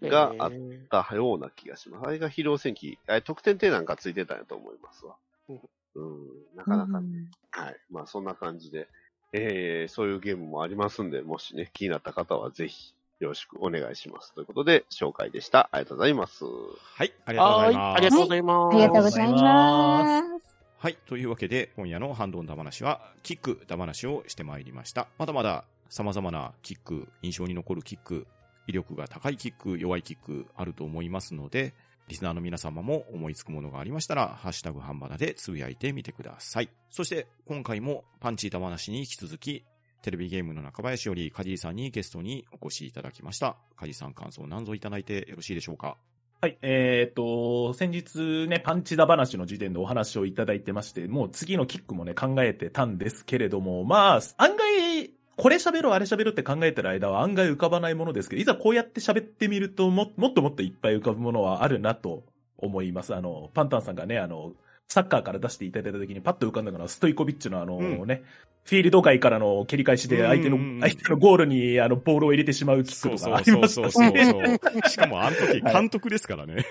[0.00, 2.06] があっえだような気がします。
[2.06, 5.16] あれが疲労戦記、得点点なんかついてたんやと思いますわ。
[5.48, 5.60] うん
[5.96, 7.76] うん、なかなかね、はい。
[7.90, 8.88] まあそんな感じで、
[9.32, 14.32] えー、そういうゲームもありますんで、もしね、気になった方はぜひ、よろしくお願いします。
[14.34, 15.68] ということで、紹介でした。
[15.72, 16.44] ありがとうございます。
[16.44, 17.76] はい、ありーがとうございます。
[17.76, 18.74] はい、ありがとうございます。
[18.74, 20.56] ありがとうございます。
[20.78, 20.98] はい。
[21.06, 25.08] というわけで、今夜のハンドンダ話は、キックダ話をしてまいりました。
[25.18, 28.26] まだまだ様々なキック、印象に残るキック、
[28.66, 31.74] 威力が高いキック、弱いキックあると思いますので、
[32.08, 36.70] リスナーの皆様も思いつくものがありましたら、ハッシュタグハンバナでつぶやいてみてください。
[36.88, 39.64] そして、今回もパンチーダ話に引き続き、
[40.02, 43.56] テレビゲームの中林よりカジーさんにゲストにお越しいただきました。
[43.76, 45.96] カジーさん感想何ぞいただいてよろしいでしょうか？
[46.42, 62.24] はい、えっ、と、先日ね、パンチダ話の時点でお話をいただいてまして、もう次のキックもね、考えてたんですけれども、まあ、案外、これ喋ろう、あれ喋ろうって考えてる間は案外浮かばないものですけど、いざこうやって喋ってみるとも、もっともっといっぱい浮かぶものはあるなと
[62.56, 63.14] 思います。
[63.14, 64.54] あの、パンタンさんがね、あの、
[64.90, 68.24] サッカーから出していただいた時にパッと浮かんだのはストイコビッチのあのうんね、
[68.64, 74.58] フィールド外からの蹴り返しで相手の相手のゴールにあのボールを入れてしまうキックとかありそうまそうそうしたね。
[74.60, 74.90] そう。
[74.90, 76.66] しかもあの時監督ですからね。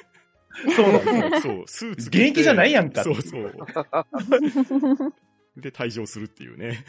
[0.75, 1.53] そうなんですよ。
[1.55, 3.53] そう、スーツ着現て役じゃないやんかそうそう。
[5.55, 6.83] で、退場するっていうね。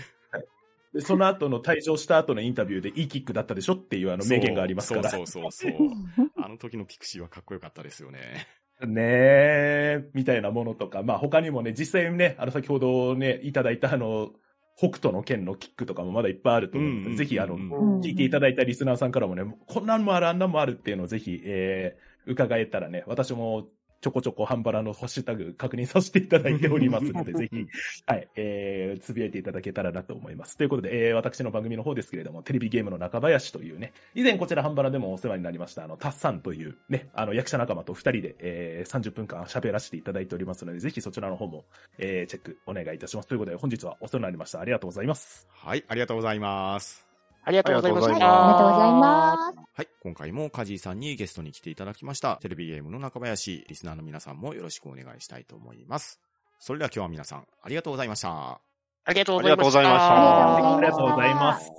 [0.93, 5.11] で、その後の退場した後のインタビューでいいキックだったでしょっていうあの名言がありますから。
[5.11, 5.91] そうそうそうそう。
[6.37, 8.49] あの時のピクシーはかっこよかったですよね。
[8.87, 14.31] ねえ、みたいなものとか、まあ他にもね、実際ね、あの先ほどね、いただいたあの、
[14.77, 23.69] 北斗の剣のキックとかもまだいっぱいあると思うので、ぜひあの、ん聞いていただいたリスナーさんからもね、こんなんもある、あんなんもあるっていうのをぜひ、えー、伺えたらね、私も
[24.01, 27.67] ちょこちょこハンバラのハッシュタグ確認させていただいておりますので、ぜひ、
[28.07, 30.57] はい、えー、つぶやいていただけたらなと思います。
[30.57, 41.67] ということで、えー、私の番組の方ですけれども、テレビゲームの中林というね、以前こちらハンバラでもお世話になりました、あの、タッサンというね、あの、役者仲間と二人で、えー、30分間喋らせていただいておりますので、ぜひそちらの方も、
[41.99, 43.29] えー、チェックお願いいたします。
[43.29, 44.61] ということで、本日はお世話になりました。
[44.61, 45.47] ありがとうございます。
[45.51, 47.10] はい、ありがとうございます。
[47.45, 48.11] ありがとうございました。
[48.11, 49.71] ありがとうございます。
[49.75, 52.37] はい、今回もカジーさんにゲストに来ていただきました。
[52.37, 56.21] テレビゲームの中林、リスナーの皆さんもよろしくお願いしたいと思います。
[56.59, 58.61] それでは今日は皆さん、ありがとうございました。
[59.05, 59.57] ありがとうございました。
[59.57, 61.73] ありがとうございましたあありがとうございます。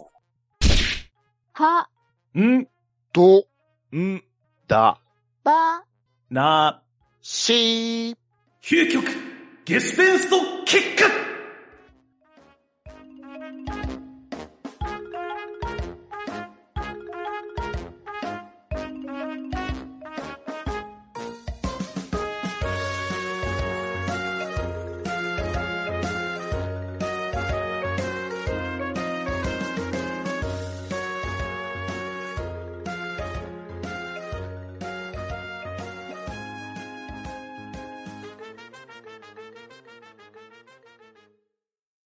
[1.53, 1.89] は、
[2.39, 2.67] ん、
[3.13, 3.45] と、
[3.95, 4.23] ん、
[4.67, 4.99] だ、
[5.43, 5.83] ば、
[6.29, 6.81] な、
[7.21, 8.17] しー。
[8.63, 9.05] 究極、
[9.65, 11.20] ゲスペンスト結果